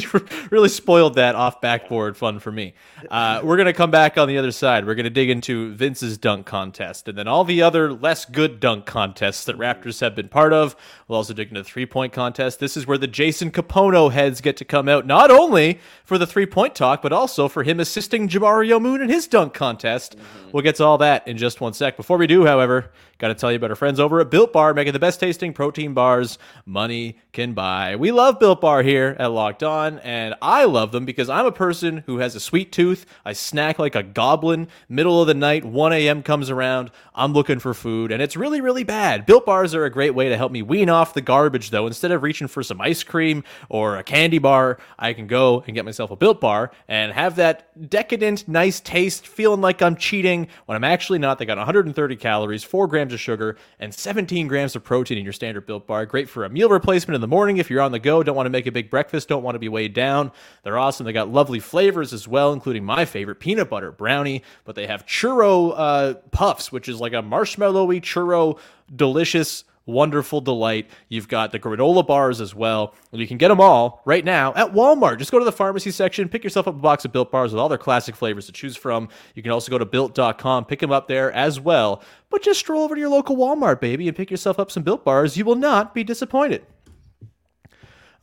[0.50, 2.74] really spoiled that off backboard fun for me.
[3.10, 4.86] Uh, we're gonna come back on the other side.
[4.86, 8.86] We're gonna dig into Vince's dunk contest and then all the other less good dunk
[8.86, 10.74] contests that Raptors have been part of.
[11.08, 12.58] We'll also dig into the three point contest.
[12.58, 16.26] This is where the Jason Kapono heads get to come out, not only for the
[16.26, 20.16] three point talk, but also for him assisting Jamario Moon in his dunk contest.
[20.52, 21.96] We'll get to all that in just one sec.
[21.96, 24.74] Before we do, however, got to tell you about our friends over at Built Bar,
[24.74, 27.96] making the best tasting protein bars money can buy.
[27.96, 31.52] We love Built Bar here at Locked On, and I love them because I'm a
[31.52, 33.06] person who has a sweet tooth.
[33.24, 34.68] I snack like a goblin.
[34.88, 36.22] Middle of the night, 1 a.m.
[36.22, 36.90] comes around.
[37.14, 39.26] I'm looking for food, and it's really, really bad.
[39.26, 41.86] Built Bars are a great way to help me wean off the garbage, though.
[41.86, 45.74] Instead of reaching for some ice cream or a candy bar, I can go and
[45.74, 50.48] get myself a Built Bar and have that decadent, nice taste, feeling like I'm cheating
[50.66, 51.38] when I'm actually not.
[51.38, 55.32] They got 130 calories, 4 grams of sugar, and 17 grams of protein in your
[55.32, 56.06] standard Built Bar.
[56.06, 58.46] Great for a meal replacement in the morning if you're on the go, don't want
[58.46, 60.32] to make a big breakfast, don't want to be weighed down.
[60.62, 61.06] They're awesome.
[61.06, 65.06] They got lovely flavors as well, including my favorite peanut butter brownie, but they have
[65.06, 68.58] churro uh, puffs, which is like a marshmallowy churro,
[68.94, 70.90] delicious wonderful delight.
[71.08, 72.94] You've got the granola bars as well.
[73.12, 75.18] And you can get them all right now at Walmart.
[75.18, 77.60] Just go to the pharmacy section, pick yourself up a box of Built Bars with
[77.60, 79.08] all their classic flavors to choose from.
[79.34, 82.02] You can also go to built.com, pick them up there as well.
[82.28, 85.04] But just stroll over to your local Walmart, baby, and pick yourself up some Built
[85.04, 85.36] Bars.
[85.36, 86.66] You will not be disappointed.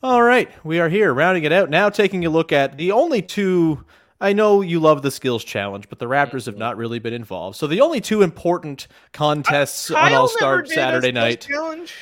[0.02, 3.22] All right, we are here, rounding it out now, taking a look at the only
[3.22, 3.86] two.
[4.20, 7.56] I know you love the skills challenge, but the Raptors have not really been involved.
[7.56, 11.40] So the only two important contests on All Star never did a Saturday night.
[11.42, 11.94] Challenge.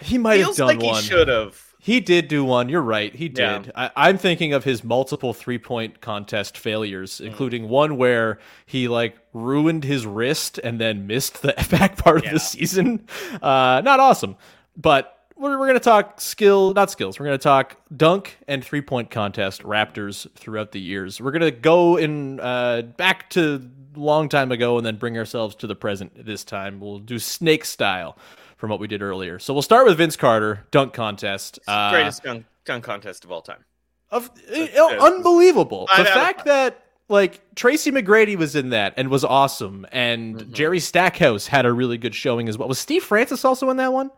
[0.00, 1.02] He might have done like one.
[1.02, 1.62] he should have.
[1.78, 2.68] He did do one.
[2.68, 3.14] You're right.
[3.14, 3.58] He Yeah.
[3.58, 3.72] did.
[3.76, 7.26] I, I'm thinking of his multiple three point contest failures, Mm.
[7.26, 12.32] including one where he like ruined his wrist and then missed the back part of
[12.32, 13.06] the season.
[13.40, 14.36] Uh, not awesome,
[14.76, 15.12] but.
[15.38, 17.18] We're, we're going to talk skill, not skills.
[17.20, 21.20] We're going to talk dunk and three point contest Raptors throughout the years.
[21.20, 25.54] We're going to go in uh, back to long time ago and then bring ourselves
[25.56, 26.80] to the present this time.
[26.80, 28.16] We'll do snake style
[28.56, 29.38] from what we did earlier.
[29.38, 31.58] So we'll start with Vince Carter dunk contest.
[31.68, 33.64] Uh, Greatest dunk, dunk contest of all time.
[34.10, 35.86] of uh, unbelievable.
[35.96, 36.46] The of fact five.
[36.46, 40.52] that like Tracy McGrady was in that and was awesome, and Mm-hmm.
[40.52, 42.68] Jerry Stackhouse had a really good showing as well.
[42.68, 44.10] Was Steve Francis also in that one?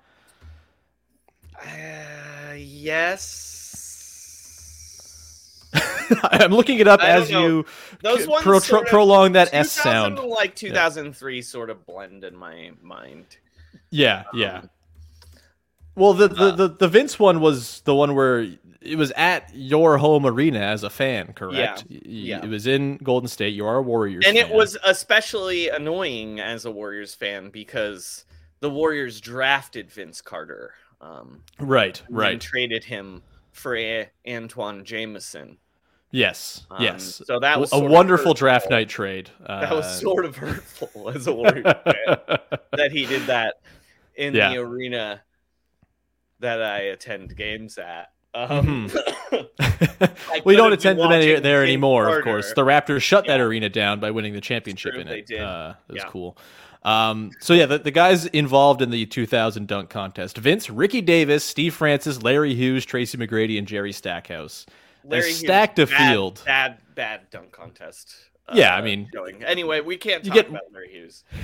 [1.63, 3.45] Uh, yes.
[6.23, 7.67] I'm looking it up I as you
[8.03, 10.19] Those ones pro- sort of- prolong that S sound.
[10.19, 13.27] Like 2003 sort of blend in my mind.
[13.91, 14.59] Yeah, yeah.
[14.59, 14.71] Um,
[15.95, 18.47] Well, the, the, uh, the, the Vince one was the one where
[18.81, 21.85] it was at your home arena as a fan, correct?
[21.91, 22.45] Y- y- yeah.
[22.45, 23.55] It was in Golden State.
[23.55, 28.25] You are a Warriors and it was especially annoying as a Warriors fan because
[28.61, 30.73] the Warriors drafted Vince Carter.
[31.01, 32.41] Um, right, and right.
[32.41, 35.59] traded him for a- Antawn Jamison.
[36.11, 37.21] Yes, Um, yes.
[37.27, 39.31] So that was a wonderful draft night trade.
[39.47, 42.17] That was Uh, sort of hurtful as a Warriors fan
[42.73, 43.57] that he did that
[44.17, 44.51] in Yeah.
[44.51, 45.23] the arena
[46.41, 48.11] that I attend games at.
[48.35, 50.43] Um, Mm-hmm.
[50.45, 52.53] We don't attend them any, there anymore, of course.
[52.55, 55.27] The Raptors shut that arena down by winning the championship in they it.
[55.27, 55.41] did.
[55.41, 56.09] Uh, it was Yeah.
[56.11, 56.39] cool.
[56.83, 61.45] Um, so yeah, the, the guys involved in the 2000 dunk contest: Vince, Ricky Davis,
[61.45, 64.65] Steve Francis, Larry Hughes, Tracy McGrady, and Jerry Stackhouse.
[65.05, 66.43] Larry They Hughes, stacked a bad- field.
[66.47, 68.15] Bad, bad dunk contest.
[68.49, 69.43] uh, Yeah, I mean- showing.
[69.45, 71.25] Anyway, we can't talk get- about Larry Hughes.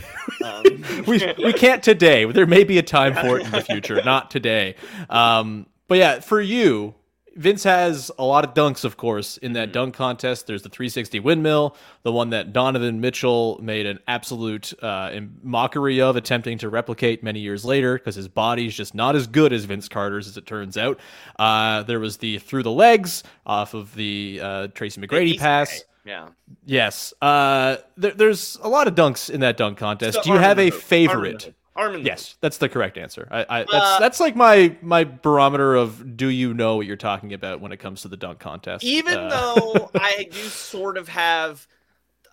[0.44, 0.62] Um,
[1.06, 2.24] we, we can't today.
[2.24, 4.74] There may be a time for it in the future, not today.
[5.08, 6.94] Um, but yeah, for you,
[7.36, 9.54] Vince has a lot of dunks, of course, in Mm-hmm.
[9.54, 10.46] that dunk contest.
[10.46, 16.16] There's the 360 windmill, the one that Donovan Mitchell made an absolute uh, mockery of,
[16.16, 19.88] attempting to replicate many years later because his body's just not as good as Vince
[19.88, 20.98] Carter's, as it turns out.
[21.38, 25.78] Uh, there was the through the legs off of the uh, Tracy McGrady East pass.
[25.80, 25.84] Bay.
[26.06, 26.28] Yeah.
[26.66, 27.14] Yes.
[27.22, 30.16] Uh, there, there's a lot of dunks in that dunk contest.
[30.18, 30.74] So Do you have a the hoop.
[30.74, 31.54] Arm in the favorite?
[31.74, 31.84] Hoop.
[31.84, 33.28] Arm in Yes, that's the correct answer.
[33.30, 36.96] I, I that's Uh, that's like my my barometer of do you know what you're
[36.96, 38.84] talking about when it comes to the dunk contest.
[38.84, 41.66] even Uh, though I do sort of have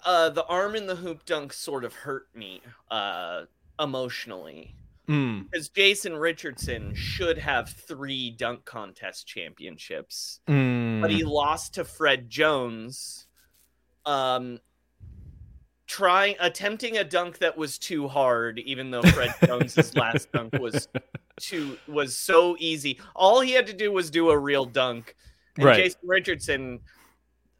[0.06, 3.44] uh, the arm in the hoop dunk sort of hurt me uh,
[3.80, 4.76] emotionally.
[5.10, 11.02] Mm, because Jason Richardson should have three dunk contest championships, mm.
[11.02, 13.28] but he lost to Fred Jones.
[14.06, 14.60] Um,
[15.92, 20.88] trying attempting a dunk that was too hard, even though Fred Jones's last dunk was
[21.42, 22.98] too was so easy.
[23.14, 25.18] All he had to do was do a real dunk.
[25.58, 25.84] And Right.
[25.84, 26.80] Jason Richardson,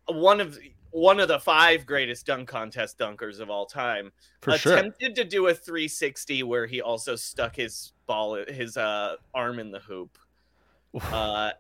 [0.06, 0.58] one of
[0.92, 4.78] one of the five greatest dunk contest dunkers of all time, for sure.
[4.78, 9.72] attempted to do a 360 where he also stuck his ball his uh arm in
[9.72, 10.18] the hoop
[11.12, 11.52] uh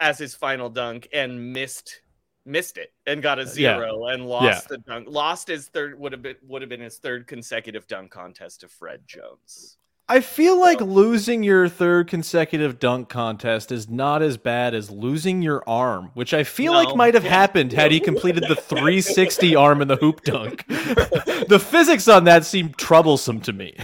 [0.00, 2.00] as his final dunk and missed
[2.46, 3.76] missed it and got a uh, Yeah.
[3.78, 4.60] zero and lost Yeah.
[4.68, 8.10] the dunk lost his third would have been would have been his third consecutive dunk
[8.10, 9.78] contest to Fred Jones.
[10.06, 14.90] I feel like So- losing your third consecutive dunk contest is not as bad as
[14.90, 19.56] losing your arm, which I feel like might have happened had he completed the 360
[19.64, 20.66] arm in the hoop dunk.
[20.68, 23.74] the physics on that seemed troublesome to me.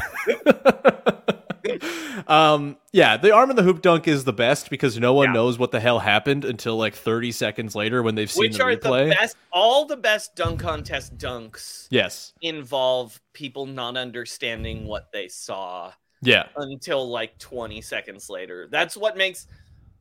[2.31, 5.33] Um, yeah, the arm in the hoop dunk is the best because no one Yeah.
[5.35, 8.63] knows what the hell happened until like 30 seconds later when they've seen Which the
[8.65, 9.09] are replay.
[9.11, 12.33] the best all the best dunk contest dunks Yes.
[12.41, 16.47] involve people not understanding what they saw Yeah.
[16.57, 18.69] until like 20 seconds later.
[18.71, 19.47] That's what makes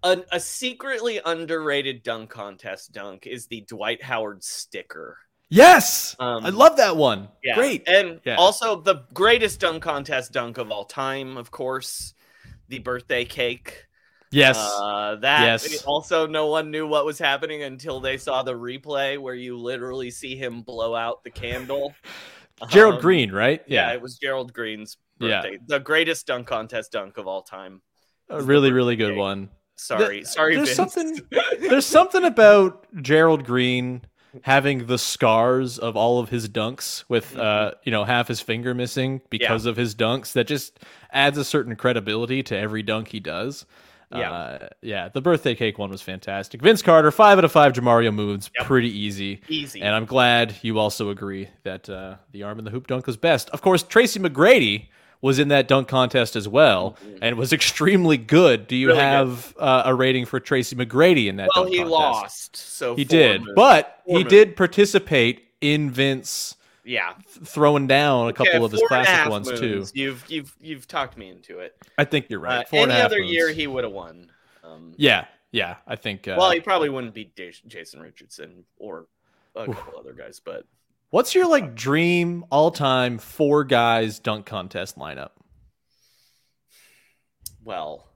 [0.04, 5.18] a, a secretly underrated dunk contest dunk is the Dwight Howard sticker.
[5.50, 6.16] Yes.
[6.20, 7.28] Um, I love that one.
[7.44, 7.56] Yeah.
[7.56, 7.88] Great.
[7.88, 8.36] And Yeah.
[8.36, 12.14] also the greatest dunk contest dunk of all time, of course,
[12.70, 13.86] the birthday cake.
[14.32, 14.58] Yes.
[14.58, 15.84] Uh, that Yes.
[15.86, 20.12] also no one knew what was happening until they saw the replay where you literally
[20.12, 21.94] see him blow out the candle.
[22.70, 23.64] Gerald Um, Green, right?
[23.68, 23.92] Yeah.
[23.94, 25.42] it was Gerald Green's Yeah.
[25.42, 25.58] birthday.
[25.66, 27.82] The greatest dunk contest dunk of all time.
[28.30, 29.18] A really, really good cake.
[29.18, 29.50] one.
[29.78, 30.94] Sorry, sorry, there's Vince.
[30.94, 31.22] something-
[31.62, 34.02] There's something about Gerald Green
[34.44, 37.40] having the scars of all of his dunks with Mm-hmm.
[37.42, 40.80] uh you know half his finger missing because of his dunks that just
[41.12, 43.66] adds a certain credibility to every dunk he does.
[44.12, 44.32] Yeah.
[44.32, 46.64] Uh, yeah, the birthday cake one was fantastic.
[46.64, 48.66] Vince Carter, five out of five Jamario moons Yep.
[48.66, 49.42] pretty easy.
[49.48, 49.82] Easy.
[49.82, 53.18] And I'm glad you also agree that uh, the arm in the hoop dunk was
[53.18, 53.52] best.
[53.52, 54.88] Of course, Tracy McGrady
[55.22, 58.68] was in that dunk contest as well and was extremely good.
[58.68, 58.98] Do you Mm-hmm.
[58.98, 61.92] Really have uh, a rating for Tracy McGrady in that well, he contest?
[61.92, 63.54] lost, so He did, moves.
[63.56, 64.30] but Four he moves.
[64.34, 66.56] did participate in Vince
[66.86, 69.92] yeah, throwing down a couple Okay, of his four and a classic ones moons.
[69.92, 70.00] too.
[70.00, 71.76] You've you've you've talked me into it.
[72.00, 72.62] I think you're right.
[72.62, 73.32] Uh, Four any a other moons.
[73.32, 74.32] year he would have won.
[74.64, 76.28] Um, yeah, yeah, I think.
[76.28, 79.06] Uh, well, he probably wouldn't beat Jason Richardson or
[79.56, 80.66] a couple other guys, but
[81.10, 85.32] what's your like dream all-time four guys dunk contest lineup?
[87.70, 88.08] well,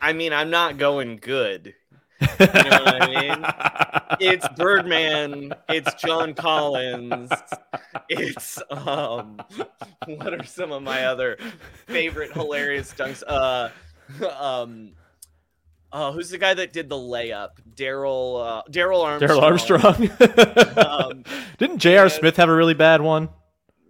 [0.00, 1.74] I mean, I'm not going good.
[2.20, 3.46] You know what I mean?
[4.20, 5.52] It's Birdman.
[5.68, 7.30] It's John Collins.
[8.08, 9.38] It's um.
[10.06, 11.36] What are some of my other
[11.86, 13.22] favorite hilarious dunks?
[13.26, 13.68] Uh,
[14.40, 14.92] um.
[15.98, 17.52] Oh, who's the guy that did the layup?
[17.74, 18.36] Darrell.
[18.36, 19.28] Uh, Darrell Armstrong.
[19.28, 20.10] Darrell Armstrong.
[20.76, 21.24] Um,
[21.58, 22.10] Didn't J.R.
[22.10, 23.30] Smith have a really bad one?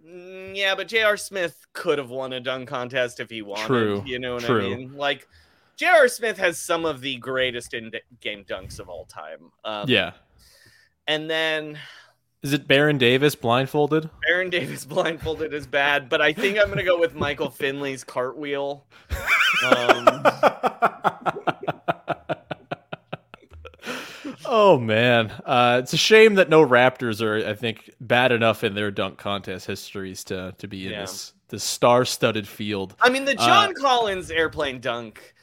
[0.07, 1.17] Mm, Yeah, but J.R.
[1.17, 3.65] Smith could have won a dunk contest if he wanted.
[3.67, 4.65] True, You know what true.
[4.71, 4.93] I mean?
[4.95, 5.27] Like,
[5.75, 6.07] J.R.
[6.07, 9.51] Smith has some of the greatest in-game dunks of all time.
[9.65, 10.13] Um, Yeah.
[11.07, 11.77] And then
[12.41, 14.09] Is it Baron Davis blindfolded?
[14.25, 18.05] Baron Davis blindfolded is bad, but I think I'm going to go with Michael Finley's
[18.05, 18.85] cartwheel.
[19.65, 20.21] Um,
[24.47, 28.73] oh man, uh, it's a shame that no Raptors are, I think, bad enough in
[28.75, 31.01] their dunk contest histories to to be in Yeah.
[31.01, 32.95] this this star-studded field.
[32.99, 35.33] I mean, the Uh, John Collins airplane dunk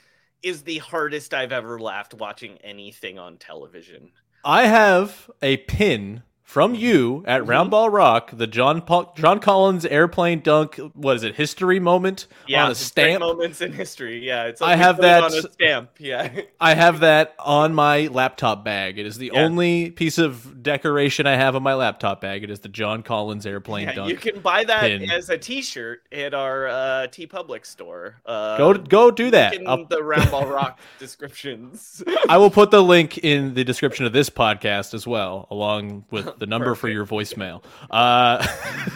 [0.42, 4.12] is the hardest I've ever laughed watching anything on television.
[4.44, 7.50] I have a pin from you at Mm-hmm.
[7.50, 10.76] Roundball Rock, the John Paul, John Collins airplane dunk.
[10.94, 11.34] What is it?
[11.34, 13.20] History moment Yeah, on a stamp.
[13.20, 14.24] moments in history.
[14.24, 15.90] Yeah, it's I have that- on a stamp.
[15.98, 16.30] Yeah.
[16.60, 18.98] I have that on my laptop bag.
[18.98, 19.42] It is the Yeah.
[19.42, 22.44] only piece of decoration I have on my laptop bag.
[22.44, 24.10] It is the John Collins airplane Yeah, dunk.
[24.10, 25.10] you can buy that pin.
[25.10, 26.74] as a T-shirt at our uh,
[27.10, 28.20] TeePublic store.
[28.26, 29.54] Uh, go go do that.
[29.54, 32.02] in I'll- the Roundball Rock descriptions.
[32.28, 36.33] I will put the link in the description of this podcast as well, along with
[36.38, 37.62] the number for your voicemail.
[37.90, 38.38] Uh,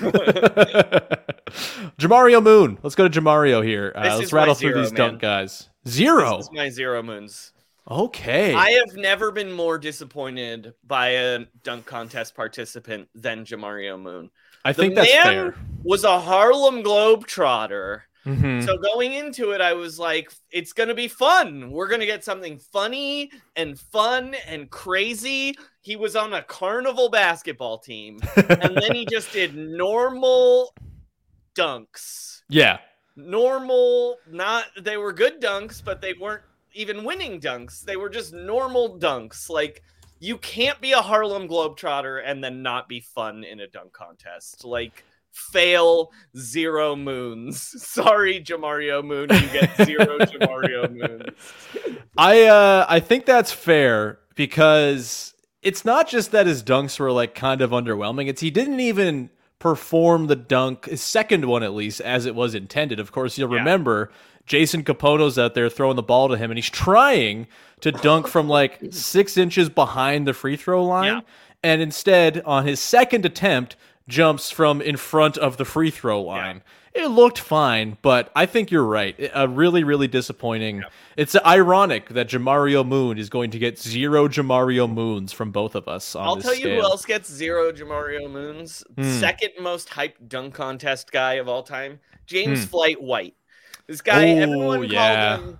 [1.98, 2.78] Jamario Moon.
[2.82, 3.92] Let's go to Jamario here.
[3.94, 4.96] Uh, let's rattle through zero, these man.
[5.10, 5.68] dunk guys.
[5.86, 6.36] Zero.
[6.36, 7.52] This is my zero moons.
[7.90, 8.54] Okay.
[8.54, 14.30] I have never been more disappointed by a dunk contest participant than Jamario Moon.
[14.64, 15.54] I The think that's fair.
[15.82, 18.02] was a Harlem Globetrotter.
[18.28, 18.64] Mhm.
[18.64, 21.70] So going into it, I was like, it's going to be fun.
[21.70, 25.54] We're going to get something funny and fun and crazy.
[25.80, 30.74] He was on a carnival basketball team, and then he just did normal
[31.54, 32.42] dunks.
[32.48, 32.78] Yeah.
[33.16, 36.42] Normal, not they were good dunks, but they weren't
[36.74, 37.82] even winning dunks.
[37.82, 39.48] They were just normal dunks.
[39.48, 39.82] Like
[40.20, 44.64] you can't be a Harlem Globetrotter and then not be fun in a dunk contest.
[44.64, 47.60] Like fail zero moons.
[47.82, 51.36] Sorry, Jamario Moon, you get zero Jamario moons.
[52.16, 57.34] I uh I think that's fair because it's not just that his dunks were like
[57.34, 58.28] kind of underwhelming.
[58.28, 62.54] It's he didn't even perform the dunk, his second one at least, as it was
[62.54, 63.00] intended.
[63.00, 63.58] Of course, you'll Yeah.
[63.58, 64.10] remember
[64.46, 67.48] Jason Kapono's out there throwing the ball to him, and he's trying
[67.80, 71.20] to dunk from like six inches behind the free throw line, Yeah.
[71.64, 73.74] and instead, on his second attempt,
[74.08, 76.62] jumps from in front of the free throw line.
[76.94, 79.14] It looked fine, but I think you're right.
[79.32, 80.82] A really, really disappointing.
[81.16, 85.86] It's ironic that Jamario Moon is going to get zero Jamario Moons from both of
[85.86, 86.16] us.
[86.16, 88.82] On I'll tell you who else gets zero Jamario Moons.
[88.96, 89.02] Hmm.
[89.20, 92.66] Second most hyped dunk contest guy of all time, James Hmm.
[92.70, 93.34] Flight White.
[93.86, 95.36] This guy, Oh, everyone yeah.
[95.36, 95.58] called him.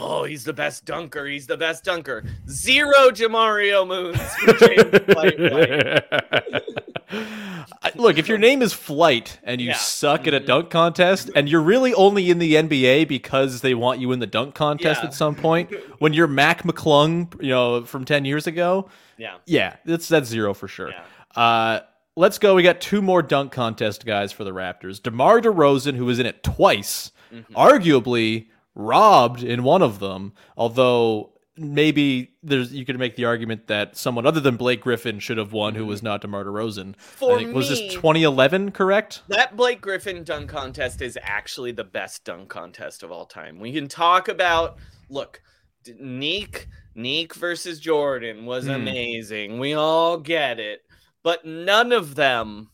[0.00, 1.26] Oh, he's the best dunker.
[1.26, 2.24] He's the best dunker.
[2.48, 6.62] Zero Jamario Moons for James Flight White.
[7.96, 9.74] Look, if your name is Flight and you Yeah.
[9.74, 9.80] Mm-hmm.
[9.82, 14.00] suck at a dunk contest, and you're really only in the NBA because they want
[14.00, 15.08] you in the dunk contest Yeah.
[15.08, 19.36] at some point, when you're Mac McClung, you know, from ten years ago, Yeah.
[19.46, 20.90] yeah, that's that's zero for sure.
[20.90, 21.02] Yeah.
[21.42, 21.80] Uh,
[22.16, 22.54] let's go.
[22.54, 25.02] We got two more dunk contest guys for the Raptors.
[25.02, 27.54] DeMar DeRozan, who was in it twice, Mm-hmm.
[27.56, 28.46] arguably
[28.78, 30.32] robbed in one of them.
[30.56, 35.36] Although maybe there's you could make the argument that someone other than Blake Griffin should
[35.36, 36.96] have won, who was not DeMar DeRozan.
[36.96, 39.22] For I think, was this 2011 correct?
[39.28, 43.58] That Blake Griffin dunk contest is actually the best dunk contest of all time.
[43.58, 44.78] We can talk about
[45.10, 45.42] look,
[45.86, 46.66] Nique,
[46.96, 48.72] Nique versus Jordan was Hmm.
[48.72, 49.58] amazing.
[49.58, 50.82] We all get it.
[51.24, 52.70] But none of them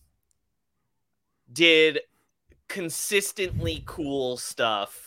[1.50, 2.00] did
[2.68, 5.03] consistently cool stuff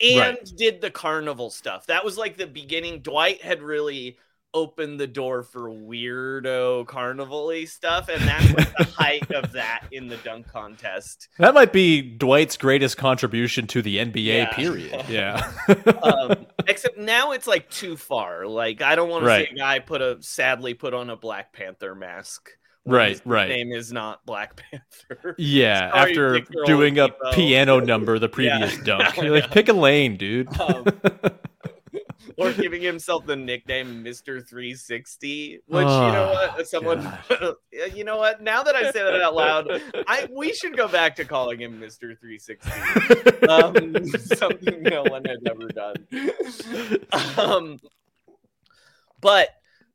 [0.00, 0.52] and Right.
[0.56, 1.86] did the carnival stuff.
[1.86, 3.00] That was like the beginning.
[3.00, 4.18] Dwight had really
[4.54, 10.08] opened the door for weirdo carnival-y stuff, and that's like the height of that in
[10.08, 11.28] the dunk contest.
[11.38, 14.24] That might be Dwight's greatest contribution to the NBA.
[14.24, 14.52] Yeah.
[14.54, 15.04] Period.
[15.10, 15.52] Yeah.
[16.02, 18.46] Um, except now it's like too far.
[18.46, 21.52] Like I don't want to see a guy put a sadly put on a Black
[21.52, 22.48] Panther mask.
[22.86, 23.48] Right, his right.
[23.48, 25.34] Name is not Black Panther.
[25.38, 25.90] yeah.
[25.90, 28.84] Sorry, after doing a piano number the previous Yeah.
[28.84, 30.48] dunk, you're like pick a lane, dude.
[30.60, 30.84] Um,
[32.36, 34.46] or giving himself the nickname Mr.
[34.46, 37.18] 360, which you know Oh, what, someone,
[37.94, 38.42] you know what?
[38.42, 41.80] Now that I say that out loud, I we should go back to calling him
[41.80, 42.16] Mr.
[42.18, 43.46] 360.
[43.48, 44.06] Um,
[44.36, 46.06] something no one had ever done.
[47.38, 47.78] Um,
[49.20, 49.48] but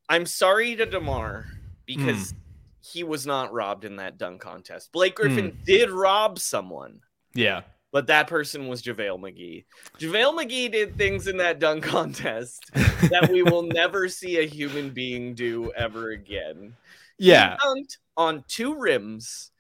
[0.10, 1.46] I'm sorry to Demar
[1.86, 2.34] because
[2.82, 4.91] he was not robbed in that dunk contest.
[4.91, 5.23] Blake hmm.
[5.23, 6.99] Griffin did rob someone
[7.34, 7.61] yeah.
[7.91, 9.65] but that person was JaVale McGee.
[9.99, 14.89] JaVale McGee did things in that dunk contest that we will never see a human
[14.89, 16.75] being do ever again.
[17.17, 17.57] Yeah.
[17.61, 19.51] He dunked on two rims.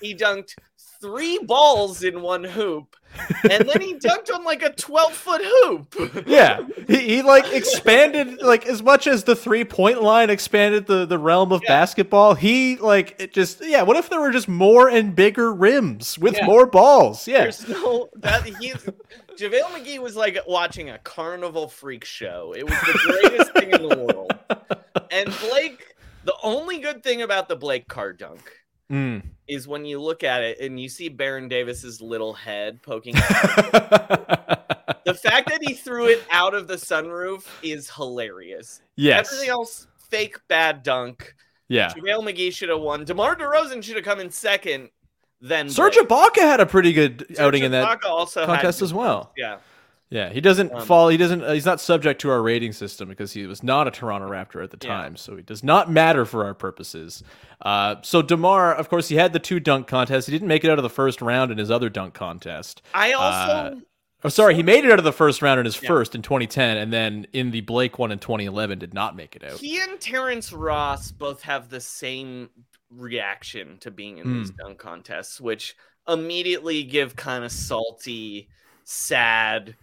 [0.00, 0.54] He dunked
[1.00, 2.96] three balls in one hoop.
[3.50, 6.24] And then he dunked on like a 12 foot hoop.
[6.26, 11.06] Yeah, he, he like expanded like as much as the three point line expanded the
[11.06, 11.70] the realm of Yeah.
[11.70, 12.34] basketball.
[12.34, 13.82] He like it just yeah.
[13.82, 16.46] What if there were just more and bigger rims with Yeah.
[16.46, 17.26] more balls?
[17.26, 18.76] Yeah, There's no that he's
[19.36, 22.54] JaVale McGee was like watching a carnival freak show.
[22.56, 24.32] It was the greatest thing in the world.
[25.10, 28.40] And Blake, the only good thing about the Blake car dunk
[28.90, 29.22] Mm.
[29.46, 33.22] is when you look at it and you see Baron Davis's little head poking out.
[35.04, 38.80] the fact that he threw it out of the sunroof is hilarious.
[38.96, 41.34] yes, Everything else, fake bad dunk.
[41.68, 41.90] yeah.
[41.90, 43.04] JaVale McGee should have won.
[43.04, 44.90] DeMar DeRozan should have come in second.
[45.40, 45.96] Then Serge.
[45.96, 49.32] Ibaka had a pretty good Serge outing in that Ibaka also contest as well.
[49.36, 49.58] Yeah.
[50.10, 51.08] Yeah, he doesn't Um, fall.
[51.08, 51.42] He doesn't.
[51.44, 54.62] Uh, he's not subject to our rating system because he was not a Toronto Raptor
[54.62, 54.96] at the Yeah.
[54.96, 57.22] time, so he does not matter for our purposes.
[57.62, 60.26] Uh, so Demar, of course, he had the two dunk contests.
[60.26, 62.82] He didn't make it out of the first round in his other dunk contest.
[62.92, 63.74] I also Uh,
[64.22, 66.76] Oh, sorry, he made it out of the first round in his first in 2010,
[66.76, 69.58] and then in the Blake one in 2011 did not make it out.
[69.60, 72.50] he and Terrence Ross both have the same
[72.90, 74.56] reaction to being in these Hmm.
[74.56, 75.74] dunk contests, which
[76.06, 78.48] immediately give kind of salty,
[78.84, 79.74] sad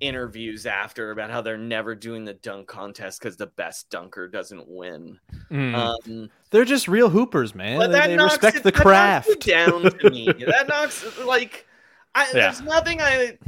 [0.00, 4.66] interviews after about how they're never doing the dunk contest because the best dunker doesn't
[4.66, 5.18] win.
[5.50, 5.74] Mm.
[5.74, 7.78] Um, They're just real hoopers, man.
[7.78, 8.82] but They, that they knocks respect it- the that knocks
[9.26, 9.46] craft.
[9.46, 10.26] down to me.
[10.46, 11.66] that knocks like
[12.14, 12.32] I, Yeah.
[12.32, 13.38] there's nothing I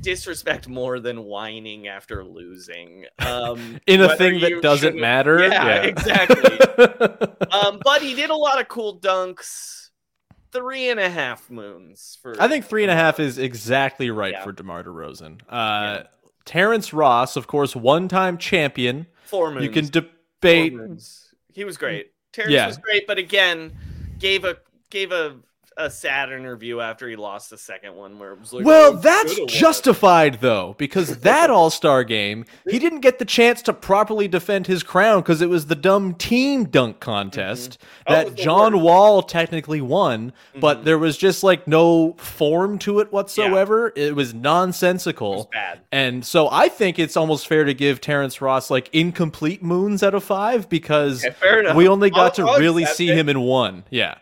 [0.00, 3.06] disrespect more than whining after losing.
[3.20, 5.46] Um, in a thing that doesn't should've- matter.
[5.46, 6.58] Yeah, exactly.
[7.52, 9.81] um, but he did a lot of cool dunks.
[10.52, 12.40] Three and a half moons for.
[12.40, 14.44] I think three and a half is exactly right Yeah.
[14.44, 15.40] for DeMar DeRozan.
[15.48, 16.04] Uh,
[16.44, 19.06] Terrence Ross, of course, one-time champion.
[19.24, 19.64] four moons.
[19.64, 20.74] You can debate.
[21.52, 22.12] He was great.
[22.32, 22.66] Terrence Yeah.
[22.66, 23.72] was great, but again,
[24.18, 24.58] gave a
[24.90, 25.36] gave a
[25.76, 28.96] a sad interview after he lost the second one, where it was like, Well, "Oh,
[28.96, 33.62] that's coulda won." justified though, because that All Star game, he didn't get the chance
[33.62, 38.12] to properly defend his crown because it was the dumb team dunk contest mm-hmm.
[38.12, 38.84] Oh, it that John worst.
[38.84, 40.84] Wall technically won, but mm-hmm.
[40.84, 43.92] there was just like no form to it whatsoever.
[43.94, 45.32] It was nonsensical.
[45.32, 45.80] It was bad.
[45.92, 50.14] And so I think it's almost fair to give Terrence Ross like incomplete moons out
[50.14, 53.16] of five because Okay, we only got I'll- to I'll really see it.
[53.16, 53.84] him in one.
[53.90, 54.16] Yeah.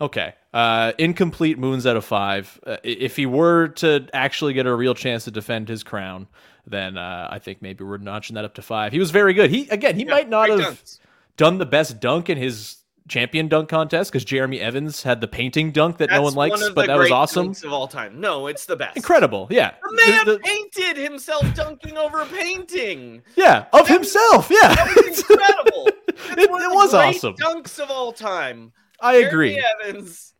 [0.00, 0.34] Okay.
[0.56, 2.58] Uh, incomplete moons out of five.
[2.66, 6.26] Uh, if he were to actually get a real chance to defend his crown,
[6.66, 8.90] then uh, I think maybe we're notching that up to five.
[8.92, 9.50] He was very good.
[9.50, 10.98] He again, he might not have dunks.
[11.36, 15.72] done the best dunk in his champion dunk contest because Jeremy Evans had the painting
[15.72, 17.50] dunk that no one That's likes, of but that was awesome.
[17.50, 18.18] dunks of all time.
[18.18, 18.96] No, it's the best.
[18.96, 19.46] Incredible.
[19.50, 19.74] Yeah.
[19.82, 23.22] The man The- the- painted himself dunking over a painting.
[23.36, 24.48] yeah, of himself.
[24.50, 24.74] Yeah.
[24.74, 25.88] That was incredible.
[26.06, 27.34] That's It- it was awesome.
[27.34, 28.72] Dunks of all time.
[29.00, 29.62] I agree.
[29.84, 30.32] Evans,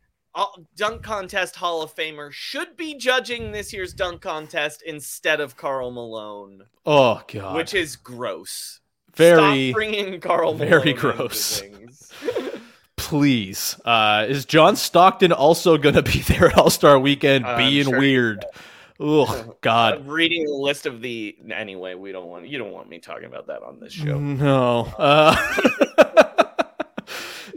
[0.75, 5.91] dunk contest Hall of Famer, should be judging this year's dunk contest instead of Karl
[5.91, 7.55] Malone, Oh god.
[7.55, 8.79] which is gross.
[9.15, 11.63] very Stop bringing Karl very Malone gross.
[12.97, 13.79] please.
[13.85, 17.85] Uh, is John Stockton also going to be there at All Star Weekend I'm being
[17.85, 18.45] sure weird?
[18.99, 19.95] Oh God.
[19.95, 21.93] I'm reading the list of the anyway.
[21.95, 24.19] We don't want you don't want me talking about that on this show.
[24.19, 24.81] No.
[24.97, 25.35] Uh,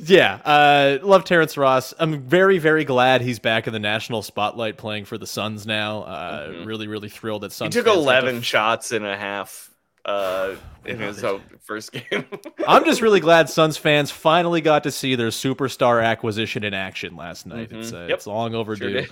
[0.03, 0.35] yeah.
[0.45, 1.93] Uh, love Terrence Ross.
[1.99, 6.03] I'm very, very glad he's back in the national spotlight playing for the Suns now.
[6.03, 6.67] Uh, Mhm.
[6.67, 7.75] Really, really thrilled that Suns.
[7.75, 9.71] He took fans got to 11 shots and a half
[10.05, 10.55] uh,
[10.87, 11.23] in his
[11.63, 12.25] first game.
[12.67, 17.17] I'm just really glad Suns fans finally got to see their superstar acquisition in action
[17.17, 17.71] last night.
[17.71, 18.11] It's uh, Yep.
[18.11, 18.93] it's long overdue.
[18.93, 19.11] did.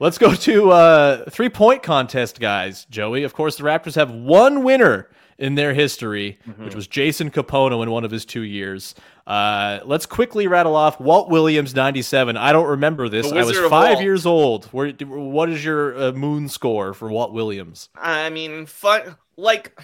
[0.00, 2.84] Let's go to uh, three point contest, guys.
[2.90, 5.08] Joey, of course, the Raptors have one winner
[5.38, 6.64] in their history, Mm-hmm.
[6.64, 8.94] which was Jason Kapono in one of his two years.
[9.26, 12.36] Uh, let's quickly rattle off Walt Williams, 97.
[12.36, 13.30] I don't remember this.
[13.32, 14.66] I was five years old.
[14.66, 17.88] Where, what is your uh, moon score for Walt Williams?
[17.96, 19.16] I mean, fun.
[19.36, 19.80] Like,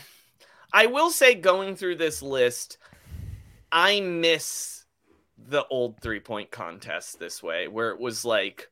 [0.72, 2.76] I will say, going through this list,
[3.72, 4.84] I miss
[5.48, 8.68] the old three point contest this way, where it was like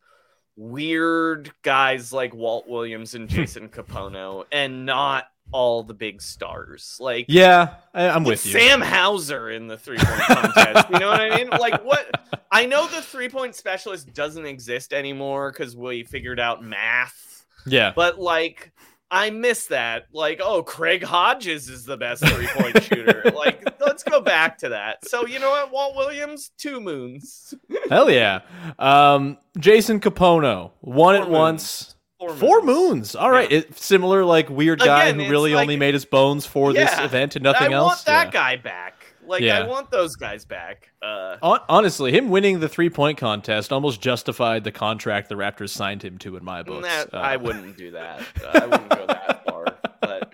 [0.56, 6.96] weird guys like Walt Williams and Jason Kapono, and not all the big stars.
[7.00, 8.52] Like, Yeah, I, I'm with you.
[8.52, 10.90] Sam Hauser in the three point contest.
[10.90, 11.48] You know what I mean?
[11.48, 12.10] Like what?
[12.50, 17.46] I know the three point specialist doesn't exist anymore because we figured out math.
[17.66, 17.92] yeah.
[17.94, 18.72] But like,
[19.10, 20.06] I miss that.
[20.12, 23.22] Like, oh, Craig Hodges is the best three point shooter.
[23.34, 25.06] Like, let's go back to that.
[25.08, 27.54] So you know what, Walt Williams, two moons,
[27.88, 28.40] Hell yeah.
[28.78, 31.38] Um, Jason Kapono one Four it moons.
[31.38, 31.94] once.
[32.18, 33.14] Four, Four moons.
[33.14, 33.50] All right.
[33.50, 33.58] Yeah.
[33.58, 36.96] It, similar, like weird guy Again, who really like- only made his bones for this
[36.98, 37.84] event and nothing I else.
[37.84, 38.30] I want that Yeah.
[38.32, 38.94] guy back.
[39.26, 39.60] Like, Yeah.
[39.60, 40.90] I want those guys back.
[41.02, 41.36] Uh,
[41.68, 46.16] Honestly, him winning the three point contest almost justified the contract the Raptors signed him
[46.18, 46.88] to in my books.
[46.88, 48.22] that, Uh, I wouldn't do that.
[48.42, 49.64] Uh, I wouldn't go that far.
[50.00, 50.32] But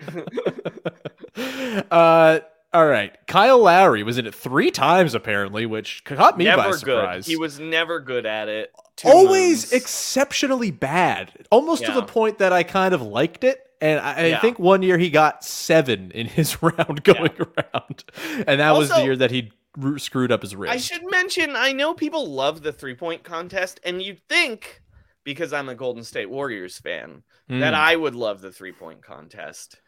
[1.91, 2.39] uh,
[2.75, 3.15] all right.
[3.27, 6.79] Kyle Lowry was in it three times apparently, which caught me by never good.
[6.79, 7.25] surprise.
[7.25, 8.71] He was never good at it.
[8.97, 13.59] Two always exceptionally bad, almost to the point that I kind of liked it.
[13.81, 14.41] And I, I Yeah.
[14.41, 18.03] think one year he got seven in his round going around,
[18.47, 19.51] and that was the year that he
[19.97, 20.73] screwed up his wrist.
[20.73, 24.81] I should mention, I know people love the three point contest, and you'd think,
[25.25, 27.77] because I'm a Golden State Warriors fan, that Mm.
[27.77, 29.79] I would love the three point contest.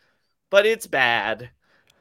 [0.49, 1.49] But it's bad.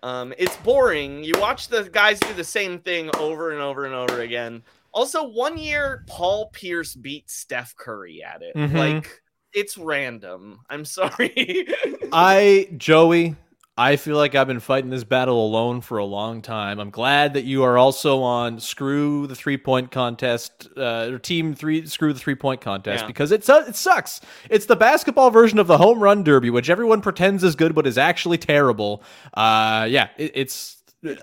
[0.02, 1.24] Um, it's boring.
[1.24, 4.62] You watch the guys do the same thing over and over and over again.
[4.92, 8.54] Also, one year, Paul Pierce beat Steph Curry at it.
[8.56, 8.72] Mhm.
[8.74, 9.22] Like,
[9.52, 10.60] it's random.
[10.70, 11.66] I'm sorry.
[12.12, 13.36] I, Joey,
[13.78, 16.78] I feel like I've been fighting this battle alone for a long time.
[16.80, 21.54] I'm glad that you are also on screw the three point contest uh, or team
[21.54, 23.06] three screw the three point contest Yeah.
[23.06, 24.22] because it it sucks.
[24.48, 27.86] It's the basketball version of the home run derby, which everyone pretends is good but
[27.86, 29.02] is actually terrible.
[29.34, 30.72] Uh, yeah, it, it's.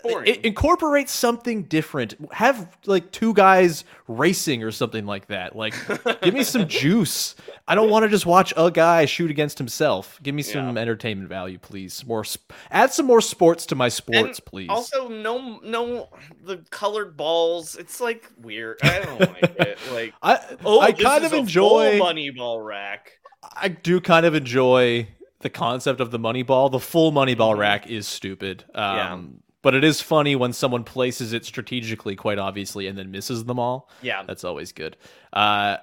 [0.03, 0.27] Boring.
[0.27, 2.15] It incorporates something different.
[2.31, 5.55] Have like two guys racing or something like that.
[5.55, 5.73] Like,
[6.21, 7.35] give me some juice.
[7.67, 10.19] I don't want to just watch a guy shoot against himself.
[10.23, 12.05] Give me some entertainment value, please.
[12.05, 14.69] More, sp- add some more sports to my sports, And please.
[14.69, 16.09] Also, no, no,
[16.43, 17.75] the colored balls.
[17.75, 18.79] It's like weird.
[18.83, 19.77] I don't like it.
[19.91, 21.97] Like, I, oh, I kind of enjoy.
[21.97, 23.11] money ball rack.
[23.55, 25.07] I do kind of enjoy
[25.39, 26.69] the concept of the money ball.
[26.69, 28.63] The full money ball rack is stupid.
[28.73, 28.97] Um, Mm-hmm.
[28.97, 29.39] Yeah.
[29.63, 33.57] But it is funny when someone places it strategically, quite obviously, and then misses them
[33.59, 33.89] all.
[34.03, 34.95] Yeah, That's always good.
[35.31, 35.77] Uh,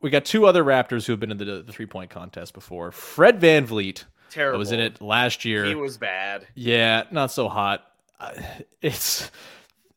[0.00, 2.92] we got two other Raptors who have been in the, the three point contest before.
[2.92, 4.58] Fred VanVleet Terrible.
[4.58, 5.64] was in it last year.
[5.64, 6.46] He was bad.
[6.54, 7.84] Yeah, not so hot.
[8.20, 8.34] Uh,
[8.82, 9.30] it's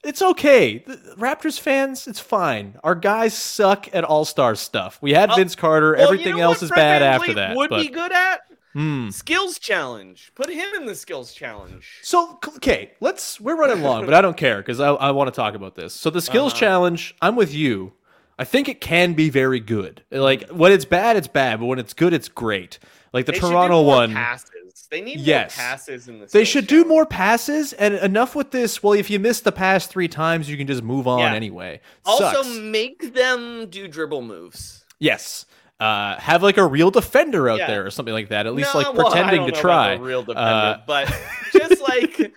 [0.03, 0.77] it's okay.
[0.79, 2.77] The Raptors fans, it's fine.
[2.83, 4.97] Our guys suck at All Star stuff.
[5.01, 5.93] We had Uh, Vince Carter.
[5.93, 7.55] Well, Everything you know else is Fred bad after that.
[7.57, 8.41] Would but be good at
[8.75, 9.09] Hmm.
[9.09, 10.31] skills challenge.
[10.35, 11.99] Put him in the skills challenge.
[12.01, 13.39] So okay, let's.
[13.39, 15.93] We're running long, but I don't care because I, I want to talk about this.
[15.93, 16.59] So the skills Uh-huh.
[16.59, 17.93] challenge, I'm with you.
[18.37, 20.03] I think it can be very good.
[20.11, 22.79] Like when it's bad, it's bad, but when it's good, it's great.
[23.13, 24.13] Like the They Toronto more one.
[24.13, 24.49] Passes.
[24.91, 25.57] They need Yes.
[25.57, 26.25] more passes in the.
[26.25, 28.83] They should do more passes and enough with this.
[28.83, 31.33] Well, if you miss the pass three times, you can just move on Yeah.
[31.33, 31.79] anyway.
[32.05, 32.57] Also, Sucks.
[32.57, 34.83] make them do dribble moves.
[34.99, 35.45] yes.
[35.79, 37.67] Uh, have like a real defender out Yeah.
[37.67, 38.45] there or something like that.
[38.47, 39.95] At least No, like well, pretending to try.
[39.95, 41.13] real defender, Uh, but
[41.51, 42.33] just like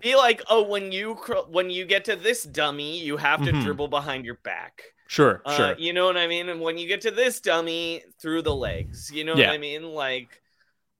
[0.00, 3.52] be like, oh, when you cr- when you get to this dummy, you have to
[3.52, 3.62] Mhm.
[3.62, 4.82] dribble behind your back.
[5.06, 5.74] Sure, Uh, sure.
[5.78, 6.48] You know what I mean?
[6.48, 9.10] And when you get to this dummy, through the legs.
[9.12, 9.48] You know Yeah.
[9.48, 9.82] what I mean?
[9.82, 10.40] Like,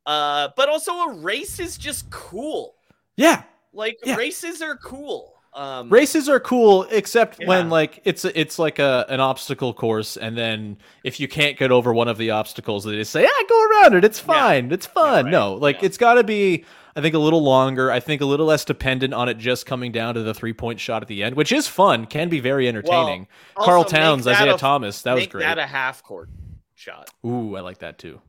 [0.05, 2.75] uh, but also a race is just cool.
[3.17, 3.43] Yeah.
[3.73, 4.17] Like Yeah.
[4.17, 5.35] races are cool.
[5.55, 10.37] Um, Races are cool, except when like it's it's like a an obstacle course, and
[10.37, 13.65] then if you can't get over one of the obstacles, they just say, "Ah, go
[13.65, 14.05] around it.
[14.05, 14.25] It's Yeah.
[14.27, 14.71] fine.
[14.73, 15.31] It's fun." right.
[15.31, 15.87] No, like Yeah.
[15.87, 16.65] it's got to be.
[16.95, 17.91] I think a little longer.
[17.93, 20.81] I think a little less dependent on it just coming down to the three point
[20.81, 23.27] shot at the end, which is fun, can be very entertaining.
[23.57, 25.43] also Karl Towns, Isaiah a- Thomas, that was great.
[25.43, 26.29] that a half court
[26.75, 27.09] shot.
[27.25, 28.21] Ooh, I like that too.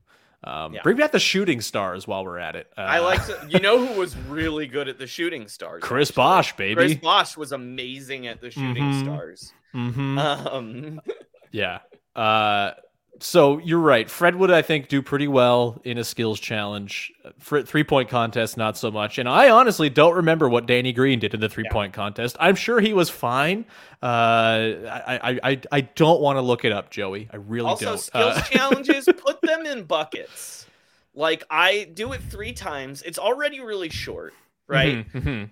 [0.44, 0.82] Um, Yeah.
[0.84, 2.72] Bring back the shooting stars while we're at it.
[2.78, 3.26] Uh, I like.
[3.26, 5.84] To, you know who was really good at the shooting stars?
[5.84, 6.22] Chris actually?
[6.24, 6.76] Bosh, baby.
[6.76, 6.96] Chris.
[6.96, 9.00] Bosh was amazing at the shooting Mhm.
[9.04, 9.54] stars.
[9.74, 11.02] hmm Um,
[11.52, 11.80] Yeah.
[12.16, 12.72] Uh,
[13.20, 14.09] so you're right.
[14.09, 17.11] Fred would, I think, do pretty well in a skills challenge.
[17.38, 19.17] For three point contest, not so much.
[19.17, 22.36] And I honestly don't remember what Danny Green did in the three point contest.
[22.39, 23.65] I'm sure he was fine.
[24.01, 27.30] Uh, I, I, I, I don't want to look it up, Joey.
[27.32, 27.99] I really also, don't.
[27.99, 30.65] skills Uh, challenges, put them in buckets.
[31.13, 33.01] Like I do it three times.
[33.01, 34.34] It's already really short,
[34.67, 35.05] right?
[35.11, 35.49] mhm, mhm.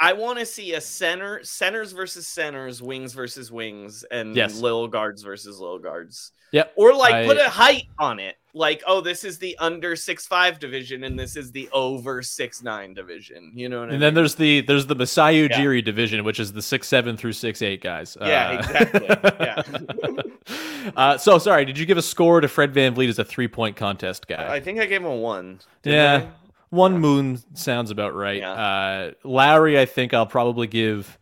[0.00, 4.60] I want to see a center, centers versus centers, wings versus wings, and Yes.
[4.60, 6.32] little guards versus little guards.
[6.52, 6.72] Yep.
[6.76, 8.36] Or like I- put a height on it.
[8.54, 12.62] Like, oh, this is the under six five division, and this is the over six
[12.62, 13.52] nine division.
[13.54, 15.48] You know what I And then there's the there's the Masai Yeah.
[15.48, 18.16] Ujiri division, which is the six seven through six eight guys.
[18.20, 19.06] Yeah, Uh, exactly.
[19.40, 20.92] Yeah.
[20.96, 23.76] uh, so sorry, did you give a score to Fred VanVleet as a three point
[23.76, 24.52] contest guy?
[24.52, 25.60] I think I gave him a one.
[25.84, 26.26] Yeah.
[26.26, 26.47] I?
[26.70, 28.38] One moon sounds about right.
[28.38, 28.52] Yeah.
[28.52, 31.18] Uh, Lowry, I think I'll probably give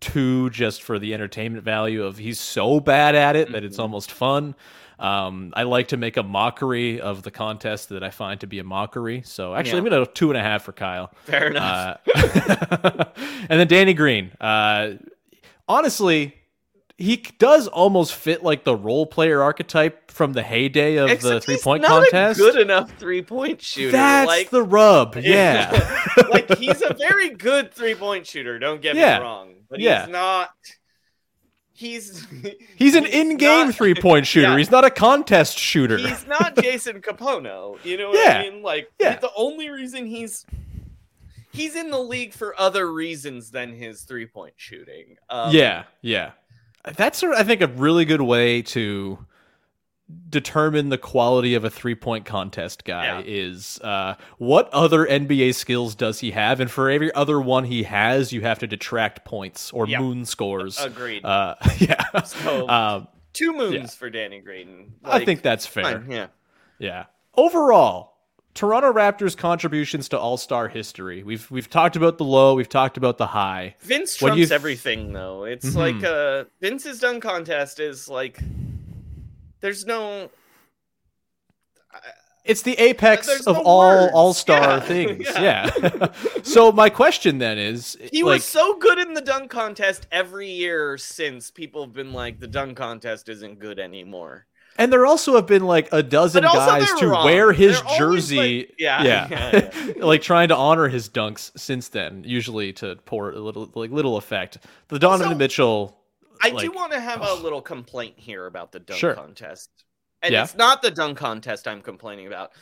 [0.00, 3.82] two just for the entertainment value of he's so bad at it that it's Mhm.
[3.82, 4.54] almost fun.
[4.98, 8.58] Um, I like to make a mockery of the contest that I find to be
[8.58, 9.20] a mockery.
[9.26, 11.10] So actually, I'm gonna two and a half for Kyle.
[11.24, 11.98] Fair enough.
[12.14, 13.04] Uh,
[13.48, 14.32] and then Danny Green.
[14.40, 14.92] Uh,
[15.68, 16.34] honestly,
[16.98, 21.58] he does almost fit like the role player archetype from the heyday of the three
[21.58, 22.40] point contest.
[22.40, 23.92] A good enough three point shooter.
[23.92, 25.14] That's like, the rub.
[25.22, 25.70] Yeah.
[26.30, 28.58] like he's a very good three point shooter.
[28.58, 29.18] Don't get Yeah.
[29.18, 30.06] me wrong, but Yeah.
[30.06, 30.50] he's not.
[31.74, 32.26] He's
[32.76, 34.48] He's an in-game not- three-point shooter.
[34.48, 34.56] Yeah.
[34.56, 35.98] He's not a contest shooter.
[35.98, 37.76] He's not Jason Kapono.
[37.84, 38.38] You know what Yeah.
[38.38, 38.62] I mean?
[38.62, 39.16] Like, Yeah.
[39.18, 40.46] the only reason he's
[41.52, 45.16] he's in the league for other reasons than his three point shooting.
[45.28, 46.30] Um, yeah, yeah.
[46.94, 49.18] That's sort of, I think a really good way to
[50.28, 53.22] determine the quality of a three-point contest guy Yeah.
[53.26, 57.82] is uh, what other NBA skills does he have, and for every other one he
[57.84, 60.00] has, you have to detract points or Yep.
[60.00, 60.80] moon scores.
[60.80, 61.24] agreed.
[61.24, 62.22] Uh, yeah.
[62.22, 63.86] So- um, Two moons yeah.
[63.88, 64.94] for Danny Green.
[65.04, 65.84] I think that's fair.
[65.84, 66.26] fine, Yeah.
[66.78, 67.04] Yeah.
[67.36, 68.15] Overall,
[68.56, 71.22] Toronto Raptors contributions to All-Star history.
[71.22, 73.76] We've we've talked about the low, we've talked about the high.
[73.80, 75.44] Vince trumps th- everything though.
[75.44, 75.76] It's Mhm.
[75.76, 78.40] like uh Vince's dunk contest is like
[79.60, 80.30] there's no
[82.46, 84.12] It's the apex There's of no all words.
[84.14, 84.80] all-star Yeah.
[84.92, 85.26] things.
[85.34, 85.70] Yeah.
[85.82, 86.12] Yeah.
[86.42, 90.50] so my question then is he like, was so good in the dunk contest every
[90.50, 94.46] year since people have been like the dunk contest isn't good anymore.
[94.78, 97.24] and there also have been like a dozen guys to wrong.
[97.24, 98.58] wear his They're jersey.
[98.60, 99.28] like- yeah, yeah.
[99.30, 103.90] yeah, like trying to honor his dunks since then, usually to pour a little like
[103.90, 104.58] little effect.
[104.88, 105.98] The Donovan Also, Mitchell
[106.42, 109.14] I like, do want to have a little complaint here about the dunk Sure.
[109.14, 109.70] contest.
[110.22, 110.44] And Yeah.
[110.44, 112.52] it's not the dunk contest I'm complaining about.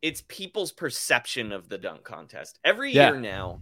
[0.00, 2.58] It's people's perception of the dunk contest.
[2.64, 3.10] Every Yeah.
[3.10, 3.60] year now,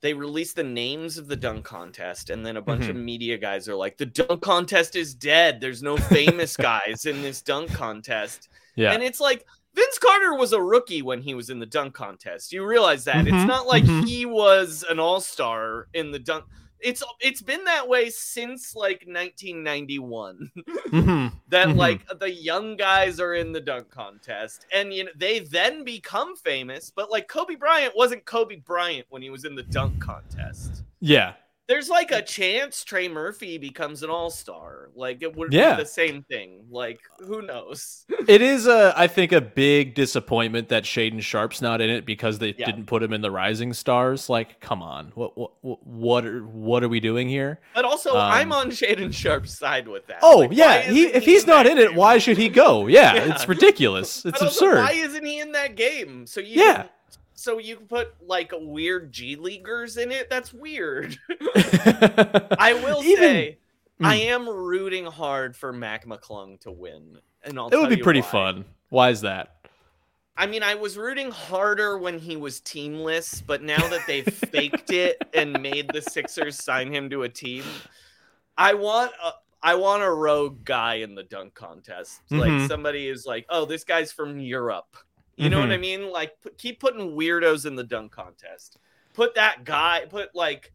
[0.00, 3.04] they release the names of the dunk contest, and then a bunch of Mm-hmm.
[3.04, 5.60] media guys are like, "The dunk contest is dead.
[5.60, 8.92] There's no famous guys in this dunk contest." Yeah.
[8.92, 9.44] And it's like
[9.74, 12.52] Vince Carter was a rookie when he was in the dunk contest.
[12.52, 14.06] You realize that it's Mhm, not like mhm.
[14.06, 16.44] he was an all star in the dunk.
[16.80, 20.50] It's it's been that way since like 1991
[20.88, 21.32] Mhm.
[21.48, 21.76] that Mhm.
[21.76, 26.36] like the young guys are in the dunk contest and you know they then become
[26.36, 30.82] famous but like Kobe Bryant wasn't Kobe Bryant when he was in the dunk contest
[31.00, 31.34] Yeah.
[31.68, 35.76] There's like a chance Trey Murphy becomes an all-star like it would Yeah.
[35.76, 40.68] be the same thing like who knows It is a, I think, a big disappointment
[40.70, 42.66] that Shaedon Sharpe's not in it because they Yeah.
[42.66, 44.28] didn't put him in the Rising Stars.
[44.30, 45.52] Like, come on, what, what,
[45.86, 47.60] what are, what are we doing here?
[47.74, 51.24] but also Um, I'm on Shaedon Sharpe's side with that Oh Like, yeah, he if
[51.24, 51.96] he's not in it, game?
[51.96, 52.86] why should he go?
[52.86, 53.34] Yeah, Yeah.
[53.34, 54.24] it's ridiculous.
[54.24, 54.78] It's But also, absurd.
[54.78, 56.26] Why isn't he in that game?
[56.26, 56.86] So you Yeah.
[57.38, 60.28] So you can put like weird G leaguers in it.
[60.28, 61.16] That's weird.
[61.30, 63.58] I will Even- say,
[64.00, 64.24] I Mm.
[64.26, 68.26] am rooting hard for Mac McClung to win, and I'll it would be pretty why.
[68.28, 68.64] fun.
[68.90, 69.54] Why is that?
[70.36, 74.90] I mean, I was rooting harder when he was teamless, but now that they've faked
[74.92, 77.64] it and made the Sixers sign him to a team,
[78.56, 82.20] I want a I want a rogue guy in the dunk contest.
[82.30, 82.38] Mhm.
[82.60, 84.96] Like somebody is like, "Oh, this guy's from Europe."
[85.38, 85.72] You know what.
[85.72, 86.10] I mean?
[86.12, 88.78] Like put, keep putting weirdos in the dunk contest.
[89.14, 90.72] Put that guy, put like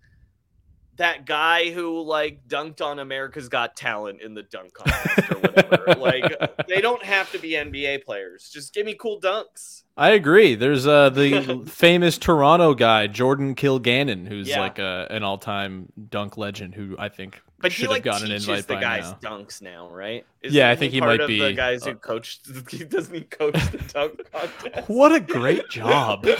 [0.97, 5.95] that guy who like dunked on America's Got Talent in the dunk contest or whatever.
[5.99, 8.49] like they don't have to be NBA players.
[8.53, 9.83] Just give me cool dunks.
[9.97, 10.55] I agree.
[10.55, 14.61] There's uh, the famous Toronto guy, Jordan Kilganon, who's Yeah.
[14.61, 18.39] like a, an all-time dunk legend who I think But he like have gotten an
[18.39, 19.37] teaches invite the guys now.
[19.37, 20.25] dunks now, right?
[20.43, 22.41] Yeah, I think he might of the be, guys who coached.
[22.69, 24.89] He doesn't he coach the dunk contest?
[24.89, 26.27] What a great job.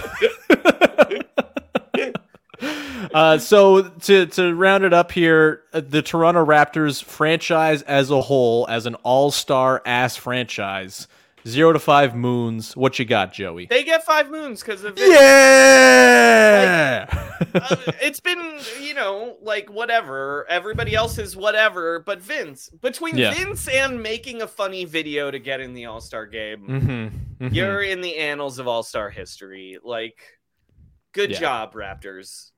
[3.13, 8.19] uh, so to to round it up here, uh, the Toronto Raptors franchise as a
[8.19, 11.07] whole, as an all-star ass franchise,
[11.47, 12.75] zero to five moons.
[12.75, 13.65] What you got, Joey?
[13.67, 15.09] They get five moons because of it.
[15.09, 17.07] Yeah.
[17.55, 23.33] uh, it's been you know like whatever everybody else is whatever but vince between Yeah.
[23.33, 27.11] vince and making a funny video to get in the all-star game Mhm,
[27.49, 27.53] mhm.
[27.53, 30.39] you're in the annals of all-star history like
[31.13, 31.39] good Yeah.
[31.39, 32.51] job raptors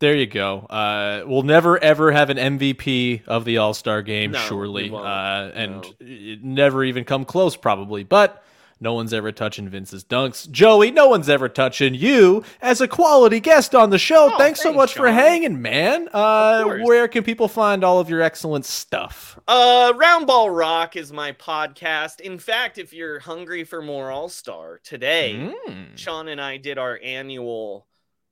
[0.00, 0.60] There you go.
[0.60, 5.50] Uh, we'll never ever have an MVP of the All Star game, No, surely, uh,
[5.54, 6.36] and No.
[6.42, 8.04] never even come close, probably.
[8.04, 8.44] But
[8.80, 10.48] no one's ever touching Vince's dunks.
[10.48, 14.30] Joey, no one's ever touching you as a quality guest on the show.
[14.32, 16.08] Oh, thanks, so thanks, much for hanging, man.
[16.12, 19.36] Uh, where can people find all of your excellent stuff?
[19.48, 25.54] uh roundball rock is my podcast in fact if you're hungry for more all-star today
[25.66, 25.96] Mm.
[25.96, 27.86] Sean and I did our annual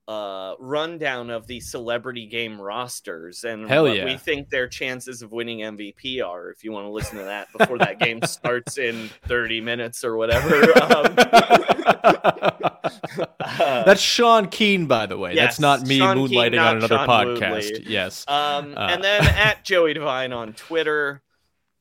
[0.08, 4.04] uh rundown of the celebrity game rosters and Hell what yeah.
[4.04, 7.48] we think their chances of winning MVP are if you want to listen to that
[7.56, 11.14] before that game starts in 30 minutes or whatever um,
[11.98, 12.60] uh,
[13.84, 15.34] That's Sean Keen, by the way.
[15.34, 17.82] Yes, That's not me Sean Keen, moonlighting not on another Sean podcast.
[17.88, 18.24] Yes.
[18.28, 18.88] um Uh.
[18.90, 21.22] and then at Joey Devine on Twitter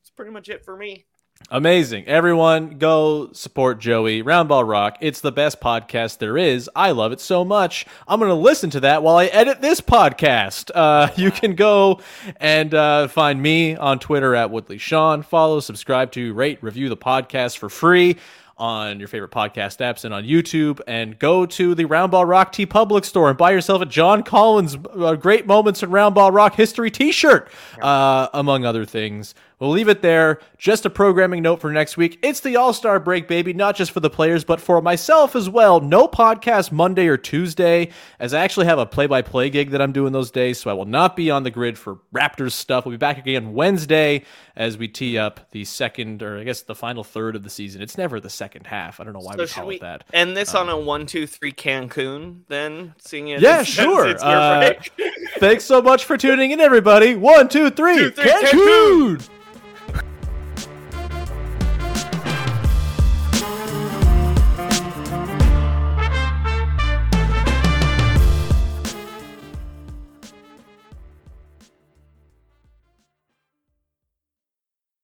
[0.02, 1.06] that's pretty much it for me
[1.52, 2.06] Amazing.
[2.08, 4.24] Everyone go support Joey.
[4.24, 4.98] Roundball Rock.
[5.00, 6.70] It's the best podcast there is.
[6.76, 7.86] I love it so much.
[8.08, 10.72] I'm going to listen to that while I edit this podcast.
[10.74, 12.00] Uh, you can go
[12.38, 15.22] and uh, find me on Twitter at Woodley Sean.
[15.22, 18.18] Follow, subscribe to, rate, review the podcast for free
[18.58, 20.80] on your favorite podcast apps and on YouTube.
[20.88, 25.16] And go to the Roundball Rock TeePublic store and buy yourself a John Collins uh,
[25.16, 27.50] Great Moments in Roundball Rock History t shirt,
[27.82, 29.36] uh, among other things.
[29.60, 30.40] We'll leave it there.
[30.58, 32.20] Just a programming note for next week.
[32.22, 35.50] It's the All Star break, baby, not just for the players, but for myself as
[35.50, 35.80] well.
[35.80, 37.90] No podcast Monday or Tuesday,
[38.20, 40.70] as I actually have a play by play gig that I'm doing those days, so
[40.70, 42.86] I will not be on the grid for Raptors stuff.
[42.86, 44.24] We'll be back again Wednesday
[44.58, 47.82] as we tee up the second, or I guess the final third of the season.
[47.82, 49.00] It's never the second half.
[49.00, 50.04] I don't know why so we call we it that.
[50.14, 54.08] end this on a one two three Cancun then seeing it Yeah, sure.
[54.10, 54.74] it's Uh.
[55.38, 57.16] Thanks so much for tuning in, everybody.
[57.16, 57.98] One, two, three.
[57.98, 59.30] Two, three, Cancun!